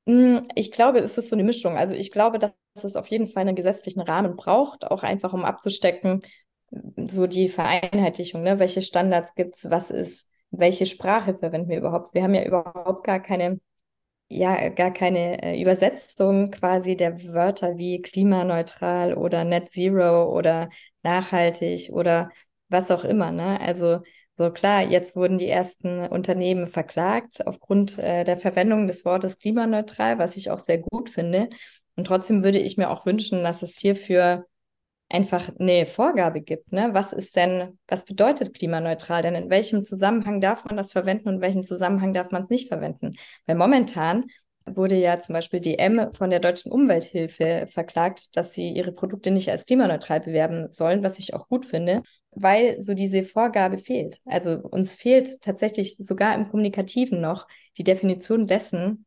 Hm, 0.07 0.49
ich 0.55 0.73
glaube, 0.73 0.99
es 0.99 1.17
ist 1.17 1.29
so 1.29 1.37
eine 1.37 1.45
Mischung. 1.45 1.77
Also 1.77 1.95
ich 1.95 2.11
glaube, 2.11 2.39
dass 2.39 2.53
es 2.83 2.97
auf 2.97 3.07
jeden 3.07 3.29
Fall 3.29 3.43
einen 3.43 3.57
gesetzlichen 3.57 4.01
Rahmen 4.01 4.37
braucht, 4.37 4.85
auch 4.85 5.03
einfach 5.03 5.33
um 5.33 5.45
abzustecken, 5.45 6.23
so 7.11 7.27
die 7.27 7.49
Vereinheitlichung, 7.49 8.43
ne? 8.43 8.59
Welche 8.59 8.83
Standards 8.83 9.35
gibt 9.35 9.55
es, 9.57 9.71
was 9.71 9.91
ist, 9.91 10.29
welche 10.51 10.87
Sprache 10.87 11.37
verwenden 11.37 11.69
wir 11.69 11.79
überhaupt? 11.79 12.15
Wir 12.15 12.23
haben 12.23 12.35
ja 12.35 12.45
überhaupt 12.45 13.05
gar 13.05 13.21
keine, 13.21 13.61
ja, 14.29 14.69
gar 14.71 14.93
keine 14.93 15.43
äh, 15.43 15.61
Übersetzung 15.63 16.51
quasi 16.51 16.97
der 16.97 17.23
Wörter 17.25 17.79
wie 17.79 18.03
klimaneutral 18.03 19.15
oder 19.15 19.45
Net 19.45 19.71
Zero 19.71 20.37
oder 20.37 20.69
nachhaltig 21.03 21.91
oder 21.93 22.31
was 22.69 22.91
auch 22.91 23.05
immer, 23.05 23.31
ne? 23.33 23.61
Also 23.61 24.01
so 24.37 24.51
klar, 24.51 24.83
jetzt 24.83 25.15
wurden 25.15 25.39
die 25.39 25.49
ersten 25.49 26.01
Unternehmen 26.09 26.67
verklagt 26.67 27.47
aufgrund 27.47 27.99
äh, 27.99 28.25
der 28.25 28.37
Verwendung 28.37 28.89
des 28.89 29.05
Wortes 29.05 29.39
klimaneutral, 29.39 30.19
was 30.19 30.37
ich 30.37 30.51
auch 30.51 30.59
sehr 30.59 30.79
gut 30.79 31.09
finde. 31.11 31.51
Und 31.97 32.07
trotzdem 32.07 32.43
würde 32.43 32.59
ich 32.59 32.77
mir 32.77 32.91
auch 32.91 33.07
wünschen, 33.07 33.45
dass 33.45 33.63
es 33.63 33.79
hierfür 33.79 34.47
einfach 35.15 35.49
eine 35.61 35.87
Vorgabe 35.87 36.41
gibt. 36.41 36.73
Ne? 36.73 36.91
Was 36.93 37.13
ist 37.13 37.37
denn, 37.37 37.79
was 37.87 38.05
bedeutet 38.05 38.53
klimaneutral? 38.53 39.23
Denn 39.23 39.37
in 39.37 39.49
welchem 39.49 39.85
Zusammenhang 39.85 40.41
darf 40.41 40.65
man 40.65 40.77
das 40.77 40.91
verwenden 40.91 41.29
und 41.29 41.37
in 41.37 41.41
welchem 41.41 41.63
Zusammenhang 41.63 42.13
darf 42.13 42.33
man 42.33 42.43
es 42.43 42.51
nicht 42.51 42.69
verwenden? 42.69 43.15
Weil 43.47 43.57
momentan 43.57 44.27
wurde 44.67 44.97
ja 44.97 45.19
zum 45.19 45.35
Beispiel 45.35 45.61
DM 45.61 46.13
von 46.13 46.31
der 46.31 46.41
Deutschen 46.41 46.73
Umwelthilfe 46.73 47.67
verklagt, 47.69 48.37
dass 48.37 48.55
sie 48.55 48.71
ihre 48.71 48.93
Produkte 48.93 49.31
nicht 49.31 49.51
als 49.51 49.67
klimaneutral 49.67 50.21
bewerben 50.21 50.73
sollen, 50.73 51.03
was 51.05 51.19
ich 51.19 51.35
auch 51.35 51.49
gut 51.49 51.65
finde, 51.65 52.03
weil 52.33 52.81
so 52.83 52.95
diese 52.95 53.25
Vorgabe 53.25 53.79
fehlt. 53.79 54.19
Also 54.25 54.59
uns 54.59 54.95
fehlt 54.95 55.43
tatsächlich 55.43 55.97
sogar 55.99 56.35
im 56.35 56.49
Kommunikativen 56.49 57.21
noch 57.21 57.47
die 57.79 57.85
Definition 57.85 58.47
dessen, 58.47 59.07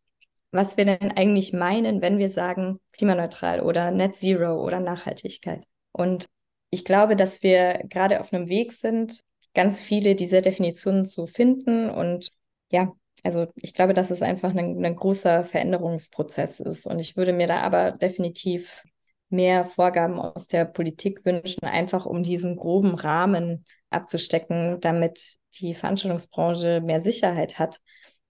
was 0.51 0.77
wir 0.77 0.85
denn 0.85 1.11
eigentlich 1.11 1.51
meinen, 1.51 2.01
wenn 2.01 2.17
wir 2.17 2.29
sagen 2.29 2.79
klimaneutral 2.93 3.59
oder 3.61 3.91
Net 3.91 4.15
Zero 4.15 4.63
oder 4.63 4.79
Nachhaltigkeit. 4.79 5.65
Und 5.97 6.27
ich 6.69 6.86
glaube, 6.86 7.15
dass 7.15 7.43
wir 7.43 7.83
gerade 7.89 8.21
auf 8.21 8.33
einem 8.33 8.47
Weg 8.47 8.73
sind, 8.73 9.21
ganz 9.53 9.81
viele 9.81 10.15
dieser 10.15 10.41
Definitionen 10.41 11.05
zu 11.05 11.25
finden. 11.25 11.89
Und 11.89 12.29
ja, 12.71 12.93
also 13.23 13.47
ich 13.55 13.73
glaube, 13.73 13.93
dass 13.93 14.12
es 14.12 14.21
einfach 14.21 14.55
ein, 14.55 14.86
ein 14.86 14.95
großer 14.95 15.43
Veränderungsprozess 15.43 16.60
ist. 16.60 16.86
Und 16.86 16.99
ich 16.99 17.17
würde 17.17 17.33
mir 17.33 17.47
da 17.47 17.62
aber 17.62 17.91
definitiv 17.91 18.83
mehr 19.29 19.65
Vorgaben 19.65 20.19
aus 20.19 20.47
der 20.47 20.65
Politik 20.65 21.25
wünschen, 21.25 21.65
einfach 21.65 22.05
um 22.05 22.23
diesen 22.23 22.55
groben 22.55 22.95
Rahmen 22.95 23.65
abzustecken, 23.89 24.79
damit 24.81 25.38
die 25.60 25.73
Veranstaltungsbranche 25.73 26.81
mehr 26.81 27.01
Sicherheit 27.01 27.60
hat, 27.60 27.79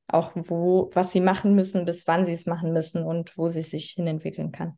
auch 0.08 0.32
wo, 0.36 0.89
was 0.93 1.12
sie 1.12 1.21
machen 1.21 1.56
müssen, 1.56 1.86
bis 1.86 2.08
wann 2.08 2.25
sie 2.25 2.34
es 2.34 2.45
machen 2.45 2.71
müssen 2.73 3.03
und 3.03 3.38
wo 3.38 3.49
sie 3.49 3.63
sich 3.63 3.91
hinentwickeln 3.91 4.51
kann. 4.51 4.77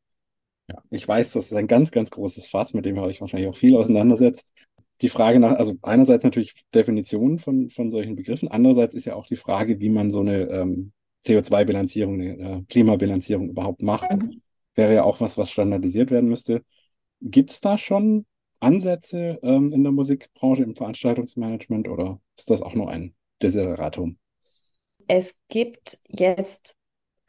Ja, 0.70 0.84
ich 0.92 1.08
weiß, 1.08 1.34
das 1.34 1.46
ist 1.46 1.54
ein 1.54 1.68
ganz, 1.68 1.92
ganz 1.92 2.12
großes 2.12 2.48
Fass, 2.48 2.74
mit 2.74 2.86
dem 2.86 2.96
ihr 2.96 3.04
euch 3.04 3.22
wahrscheinlich 3.22 3.50
auch 3.50 3.56
viel 3.56 3.76
auseinandersetzt. 3.76 4.54
Die 5.02 5.10
Frage 5.10 5.40
nach, 5.40 5.54
also 5.54 5.76
einerseits 5.82 6.24
natürlich 6.24 6.54
Definitionen 6.76 7.40
von, 7.40 7.70
von 7.70 7.90
solchen 7.90 8.16
Begriffen, 8.16 8.50
andererseits 8.50 8.94
ist 8.94 9.06
ja 9.06 9.16
auch 9.16 9.26
die 9.26 9.38
Frage, 9.38 9.80
wie 9.80 9.90
man 9.90 10.12
so 10.12 10.20
eine 10.20 10.42
ähm, 10.50 10.92
CO2-Bilanzierung, 11.26 12.22
eine 12.22 12.38
äh, 12.38 12.62
Klimabilanzierung 12.70 13.50
überhaupt 13.50 13.82
macht. 13.82 14.12
Mhm. 14.12 14.42
Wäre 14.76 14.94
ja 14.94 15.04
auch 15.04 15.22
was, 15.22 15.38
was 15.38 15.50
standardisiert 15.50 16.12
werden 16.12 16.30
müsste. 16.30 16.64
Gibt 17.22 17.50
es 17.50 17.62
da 17.62 17.78
schon 17.78 18.26
Ansätze 18.60 19.40
ähm, 19.42 19.72
in 19.74 19.84
der 19.84 19.92
Musikbranche, 19.92 20.64
im 20.64 20.76
Veranstaltungsmanagement 20.76 21.88
oder 21.88 22.20
ist 22.38 22.50
das 22.50 22.62
auch 22.62 22.76
nur 22.76 22.90
ein 22.90 23.16
Desideratum? 23.42 24.18
Es 25.08 25.34
gibt 25.48 25.98
jetzt 26.08 26.76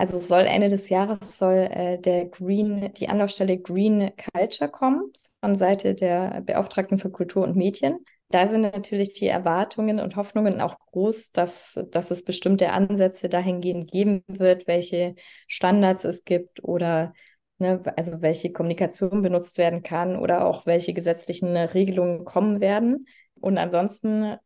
also 0.00 0.18
soll 0.18 0.46
Ende 0.46 0.70
des 0.70 0.88
Jahres 0.88 1.36
soll 1.36 1.68
äh, 1.70 1.98
der 1.98 2.24
Green, 2.24 2.90
die 2.94 3.10
Anlaufstelle 3.10 3.58
Green 3.58 4.10
Culture 4.32 4.70
kommen 4.70 5.12
von 5.40 5.54
Seite 5.56 5.94
der 5.94 6.40
Beauftragten 6.40 6.98
für 6.98 7.10
Kultur 7.10 7.44
und 7.44 7.54
Medien. 7.54 7.98
Da 8.30 8.46
sind 8.46 8.62
natürlich 8.62 9.12
die 9.12 9.26
Erwartungen 9.26 10.00
und 10.00 10.16
Hoffnungen 10.16 10.62
auch 10.62 10.78
groß, 10.78 11.32
dass, 11.32 11.78
dass 11.90 12.10
es 12.10 12.24
bestimmte 12.24 12.70
Ansätze 12.72 13.28
dahingehend 13.28 13.90
geben 13.90 14.24
wird, 14.26 14.66
welche 14.66 15.16
Standards 15.48 16.04
es 16.04 16.24
gibt 16.24 16.64
oder 16.64 17.12
ne, 17.58 17.82
also 17.96 18.22
welche 18.22 18.52
Kommunikation 18.52 19.20
benutzt 19.20 19.58
werden 19.58 19.82
kann 19.82 20.16
oder 20.16 20.46
auch 20.46 20.64
welche 20.64 20.94
gesetzlichen 20.94 21.54
Regelungen 21.54 22.24
kommen 22.24 22.60
werden. 22.60 23.06
Und 23.38 23.58
ansonsten 23.58 24.38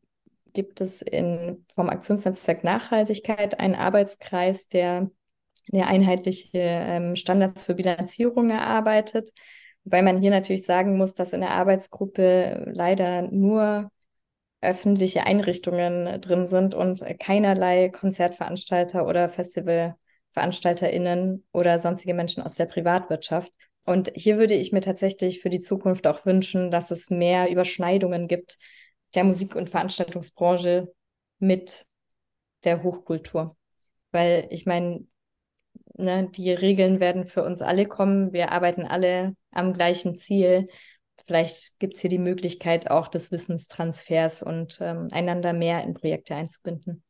gibt 0.52 0.80
es 0.80 1.00
in, 1.00 1.64
vom 1.72 1.90
Aktionsnetzwerk 1.90 2.64
Nachhaltigkeit 2.64 3.60
einen 3.60 3.76
Arbeitskreis, 3.76 4.66
der 4.66 5.10
der 5.72 5.88
einheitliche 5.88 6.58
ähm, 6.58 7.16
Standards 7.16 7.64
für 7.64 7.74
Bilanzierung 7.74 8.50
erarbeitet. 8.50 9.30
Wobei 9.84 10.02
man 10.02 10.20
hier 10.20 10.30
natürlich 10.30 10.64
sagen 10.64 10.96
muss, 10.96 11.14
dass 11.14 11.32
in 11.32 11.40
der 11.40 11.50
Arbeitsgruppe 11.50 12.70
leider 12.74 13.22
nur 13.22 13.90
öffentliche 14.60 15.26
Einrichtungen 15.26 16.20
drin 16.20 16.46
sind 16.46 16.74
und 16.74 17.04
keinerlei 17.20 17.90
Konzertveranstalter 17.90 19.06
oder 19.06 19.28
FestivalveranstalterInnen 19.28 21.44
oder 21.52 21.78
sonstige 21.80 22.14
Menschen 22.14 22.42
aus 22.42 22.56
der 22.56 22.66
Privatwirtschaft. 22.66 23.52
Und 23.84 24.10
hier 24.14 24.38
würde 24.38 24.54
ich 24.54 24.72
mir 24.72 24.80
tatsächlich 24.80 25.42
für 25.42 25.50
die 25.50 25.60
Zukunft 25.60 26.06
auch 26.06 26.24
wünschen, 26.24 26.70
dass 26.70 26.90
es 26.90 27.10
mehr 27.10 27.50
Überschneidungen 27.50 28.28
gibt 28.28 28.56
der 29.14 29.24
Musik- 29.24 29.54
und 29.54 29.70
Veranstaltungsbranche 29.70 30.92
mit 31.38 31.86
der 32.64 32.82
Hochkultur. 32.82 33.56
Weil 34.10 34.46
ich 34.50 34.66
meine, 34.66 35.06
ne, 35.96 36.28
die 36.30 36.52
Regeln 36.52 37.00
werden 37.00 37.26
für 37.26 37.44
uns 37.44 37.62
alle 37.62 37.86
kommen. 37.86 38.32
Wir 38.32 38.52
arbeiten 38.52 38.82
alle 38.82 39.34
am 39.50 39.72
gleichen 39.72 40.18
Ziel. 40.18 40.68
Vielleicht 41.24 41.78
gibt 41.78 41.94
es 41.94 42.00
hier 42.00 42.10
die 42.10 42.18
Möglichkeit 42.18 42.90
auch 42.90 43.08
des 43.08 43.32
Wissenstransfers 43.32 44.42
und 44.42 44.78
ähm, 44.80 45.08
einander 45.10 45.52
mehr 45.52 45.82
in 45.82 45.94
Projekte 45.94 46.34
einzubinden. 46.34 47.02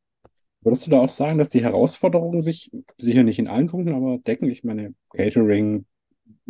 Würdest 0.60 0.86
du 0.86 0.90
da 0.90 1.00
auch 1.00 1.08
sagen, 1.08 1.38
dass 1.38 1.50
die 1.50 1.62
Herausforderungen 1.62 2.40
sich 2.40 2.70
sicher 2.96 3.22
nicht 3.22 3.38
in 3.38 3.48
allen 3.48 3.66
Punkten, 3.66 3.94
aber 3.94 4.18
decken? 4.18 4.48
Ich 4.48 4.64
meine, 4.64 4.94
Catering, 5.10 5.84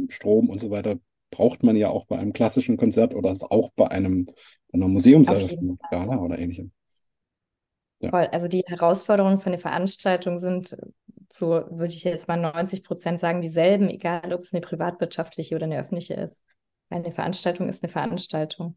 Strom 0.09 0.51
und 0.51 0.61
so 0.61 0.71
weiter 0.71 0.99
braucht 1.31 1.65
man 1.65 1.75
ja 1.75 1.89
auch 1.89 2.07
bei 2.07 2.17
einem 2.17 2.33
klassischen 2.33 2.77
Konzert 2.77 3.15
oder 3.15 3.37
auch 3.51 3.71
bei 3.75 3.89
einem 3.89 4.27
einer 4.73 4.89
Museumseröffnung 4.89 5.79
oder 5.91 6.39
ähnlichem. 6.39 6.73
Ja. 8.01 8.11
Voll. 8.11 8.27
Also 8.27 8.49
die 8.49 8.63
Herausforderungen 8.67 9.41
von 9.41 9.53
der 9.53 9.61
Veranstaltung 9.61 10.39
sind 10.39 10.77
so 11.37 11.49
würde 11.49 11.93
ich 11.93 12.05
jetzt 12.05 12.29
mal 12.29 12.37
90 12.37 12.85
Prozent 12.85 13.19
sagen, 13.19 13.41
dieselben, 13.41 13.91
egal 13.91 14.33
ob 14.33 14.43
es 14.43 14.55
eine 14.55 14.61
privatwirtschaftliche 14.61 15.57
oder 15.57 15.65
eine 15.65 15.81
öffentliche 15.81 16.15
ist. 16.15 16.41
Eine 16.91 17.11
Veranstaltung 17.11 17.69
ist 17.69 17.83
eine 17.83 17.91
Veranstaltung. 17.91 18.77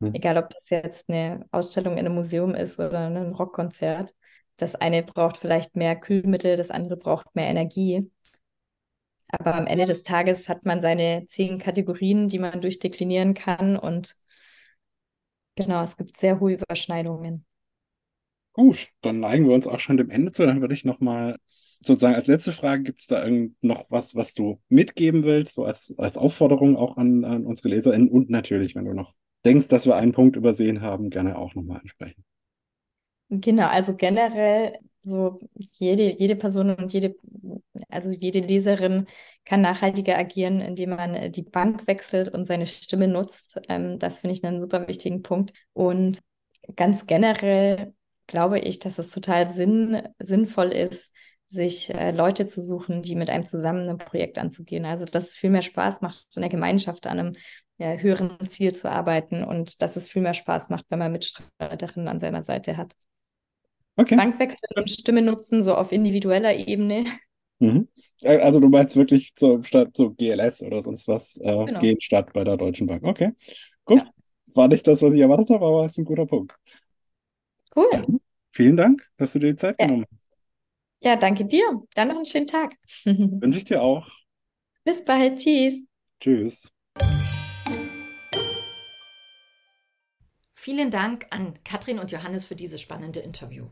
Hm. 0.00 0.12
Egal, 0.12 0.38
ob 0.38 0.50
das 0.50 0.70
jetzt 0.70 1.08
eine 1.08 1.46
Ausstellung 1.52 1.92
in 1.92 2.00
einem 2.00 2.16
Museum 2.16 2.56
ist 2.56 2.80
oder 2.80 3.06
ein 3.06 3.32
Rockkonzert. 3.32 4.12
Das 4.56 4.74
eine 4.74 5.04
braucht 5.04 5.36
vielleicht 5.36 5.76
mehr 5.76 5.94
Kühlmittel, 5.94 6.56
das 6.56 6.72
andere 6.72 6.96
braucht 6.96 7.32
mehr 7.36 7.46
Energie. 7.46 8.10
Aber 9.28 9.54
am 9.54 9.68
Ende 9.68 9.86
des 9.86 10.02
Tages 10.02 10.48
hat 10.48 10.64
man 10.64 10.82
seine 10.82 11.26
zehn 11.28 11.60
Kategorien, 11.60 12.26
die 12.28 12.40
man 12.40 12.60
durchdeklinieren 12.60 13.34
kann. 13.34 13.76
Und 13.76 14.16
genau, 15.54 15.84
es 15.84 15.96
gibt 15.96 16.16
sehr 16.16 16.40
hohe 16.40 16.54
Überschneidungen. 16.54 17.46
Gut, 18.52 18.88
dann 19.00 19.20
neigen 19.20 19.46
wir 19.46 19.54
uns 19.54 19.68
auch 19.68 19.78
schon 19.78 19.96
dem 19.96 20.10
Ende 20.10 20.32
zu. 20.32 20.44
Dann 20.44 20.60
würde 20.60 20.74
ich 20.74 20.84
nochmal 20.84 21.38
sozusagen 21.86 22.14
als 22.14 22.26
letzte 22.26 22.52
Frage, 22.52 22.82
gibt 22.82 23.00
es 23.00 23.06
da 23.06 23.24
irgend 23.24 23.62
noch 23.62 23.84
was, 23.90 24.14
was 24.14 24.34
du 24.34 24.60
mitgeben 24.68 25.24
willst, 25.24 25.54
so 25.54 25.64
als, 25.64 25.94
als 25.98 26.16
Aufforderung 26.16 26.76
auch 26.76 26.96
an, 26.96 27.24
an 27.24 27.46
unsere 27.46 27.68
LeserInnen 27.68 28.08
und 28.08 28.30
natürlich, 28.30 28.74
wenn 28.74 28.84
du 28.84 28.94
noch 28.94 29.12
denkst, 29.44 29.68
dass 29.68 29.86
wir 29.86 29.96
einen 29.96 30.12
Punkt 30.12 30.36
übersehen 30.36 30.80
haben, 30.80 31.10
gerne 31.10 31.38
auch 31.38 31.54
nochmal 31.54 31.80
ansprechen. 31.80 32.24
Genau, 33.28 33.66
also 33.66 33.94
generell 33.94 34.78
so 35.02 35.40
jede, 35.72 36.12
jede 36.18 36.36
Person 36.36 36.74
und 36.74 36.92
jede, 36.92 37.14
also 37.88 38.10
jede 38.10 38.40
Leserin 38.40 39.06
kann 39.44 39.60
nachhaltiger 39.60 40.16
agieren, 40.16 40.60
indem 40.60 40.90
man 40.90 41.14
äh, 41.14 41.30
die 41.30 41.42
Bank 41.42 41.86
wechselt 41.86 42.28
und 42.28 42.46
seine 42.46 42.66
Stimme 42.66 43.08
nutzt. 43.08 43.60
Ähm, 43.68 43.98
das 43.98 44.20
finde 44.20 44.34
ich 44.34 44.44
einen 44.44 44.60
super 44.60 44.88
wichtigen 44.88 45.22
Punkt. 45.22 45.52
Und 45.74 46.20
ganz 46.76 47.06
generell 47.06 47.94
glaube 48.26 48.58
ich, 48.58 48.78
dass 48.78 48.98
es 48.98 49.10
total 49.10 49.50
sinn, 49.50 50.08
sinnvoll 50.18 50.68
ist, 50.72 51.13
sich 51.50 51.94
äh, 51.94 52.10
Leute 52.10 52.46
zu 52.46 52.62
suchen, 52.62 53.02
die 53.02 53.14
mit 53.14 53.30
einem 53.30 53.44
zusammen 53.46 53.88
ein 53.88 53.98
Projekt 53.98 54.38
anzugehen. 54.38 54.84
Also 54.84 55.04
dass 55.04 55.28
es 55.28 55.34
viel 55.34 55.50
mehr 55.50 55.62
Spaß 55.62 56.00
macht, 56.00 56.26
in 56.34 56.42
der 56.42 56.50
Gemeinschaft 56.50 57.06
an 57.06 57.18
einem 57.18 57.36
ja, 57.78 57.92
höheren 57.94 58.38
Ziel 58.48 58.74
zu 58.74 58.90
arbeiten 58.90 59.44
und 59.44 59.82
dass 59.82 59.96
es 59.96 60.08
viel 60.08 60.22
mehr 60.22 60.34
Spaß 60.34 60.68
macht, 60.68 60.86
wenn 60.88 60.98
man 60.98 61.12
Mitstreiterinnen 61.12 62.08
an 62.08 62.20
seiner 62.20 62.42
Seite 62.42 62.76
hat. 62.76 62.92
Okay. 63.96 64.16
Bankwechsel 64.16 64.58
und 64.76 64.90
Stimme 64.90 65.22
nutzen, 65.22 65.62
so 65.62 65.74
auf 65.76 65.92
individueller 65.92 66.54
Ebene. 66.54 67.04
Mhm. 67.60 67.88
Also 68.24 68.58
du 68.58 68.68
meinst 68.68 68.96
wirklich 68.96 69.32
so 69.36 69.62
statt 69.62 69.90
so 69.96 70.10
GLS 70.10 70.62
oder 70.62 70.82
sonst 70.82 71.06
was 71.08 71.36
äh, 71.36 71.64
Genau. 71.66 71.78
gehen 71.80 72.00
statt 72.00 72.32
bei 72.32 72.42
der 72.42 72.56
Deutschen 72.56 72.86
Bank. 72.86 73.04
Okay, 73.04 73.30
gut. 73.84 74.00
Ja. 74.00 74.10
War 74.54 74.68
nicht 74.68 74.86
das, 74.86 75.02
was 75.02 75.14
ich 75.14 75.20
erwartet 75.20 75.50
habe, 75.50 75.66
aber 75.66 75.84
ist 75.84 75.98
ein 75.98 76.04
guter 76.04 76.26
Punkt. 76.26 76.54
Cool. 77.74 78.18
Vielen 78.52 78.76
Dank, 78.76 79.08
dass 79.16 79.32
du 79.32 79.38
dir 79.40 79.50
die 79.52 79.56
Zeit 79.56 79.76
Ja. 79.80 79.86
genommen 79.86 80.06
hast. 80.12 80.33
Ja, 81.04 81.16
danke 81.16 81.44
dir. 81.44 81.82
Dann 81.94 82.08
noch 82.08 82.16
einen 82.16 82.24
schönen 82.24 82.46
Tag. 82.46 82.76
Wünsche 83.04 83.58
ich 83.58 83.66
dir 83.66 83.82
auch. 83.82 84.08
Bis 84.84 85.04
bald. 85.04 85.38
Tschüss. 85.38 85.84
Tschüss. 86.18 86.72
Vielen 90.54 90.90
Dank 90.90 91.26
an 91.28 91.62
Katrin 91.62 91.98
und 91.98 92.10
Johannes 92.10 92.46
für 92.46 92.56
dieses 92.56 92.80
spannende 92.80 93.20
Interview. 93.20 93.68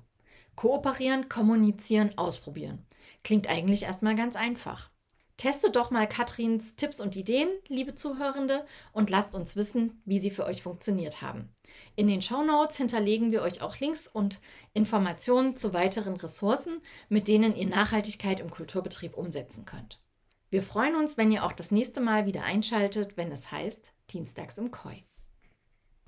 Kooperieren, 0.57 1.31
kommunizieren, 1.31 2.19
ausprobieren. 2.19 2.85
Klingt 3.25 3.49
eigentlich 3.49 3.85
erstmal 3.85 4.15
ganz 4.15 4.37
einfach. 4.37 4.92
Testet 5.37 5.77
doch 5.77 5.91
mal 5.91 6.09
Katrins 6.09 6.77
Tipps 6.77 7.01
und 7.01 7.17
Ideen, 7.17 7.49
liebe 7.69 7.95
Zuhörende, 7.95 8.65
und 8.93 9.11
lasst 9.11 9.35
uns 9.35 9.57
wissen, 9.57 10.01
wie 10.05 10.21
sie 10.21 10.31
für 10.31 10.45
euch 10.45 10.63
funktioniert 10.63 11.23
haben. 11.23 11.49
In 11.97 12.07
den 12.07 12.23
Shownotes 12.23 12.77
hinterlegen 12.77 13.33
wir 13.33 13.43
euch 13.43 13.63
auch 13.63 13.79
Links 13.79 14.07
und 14.07 14.41
Informationen 14.73 15.57
zu 15.57 15.73
weiteren 15.73 16.17
Ressourcen, 16.17 16.81
mit 17.09 17.29
denen 17.29 17.57
ihr 17.57 17.67
Nachhaltigkeit 17.67 18.41
im 18.41 18.51
Kulturbetrieb 18.51 19.17
umsetzen 19.17 19.65
könnt. 19.65 20.01
Wir 20.51 20.63
freuen 20.63 20.97
uns, 20.97 21.17
wenn 21.17 21.33
ihr 21.33 21.45
auch 21.45 21.53
das 21.53 21.71
nächste 21.71 22.01
Mal 22.01 22.27
wieder 22.27 22.45
einschaltet, 22.45 23.17
wenn 23.17 23.33
es 23.33 23.51
heißt 23.51 23.93
Dienstags 24.11 24.59
im 24.59 24.71
Koi. 24.71 25.03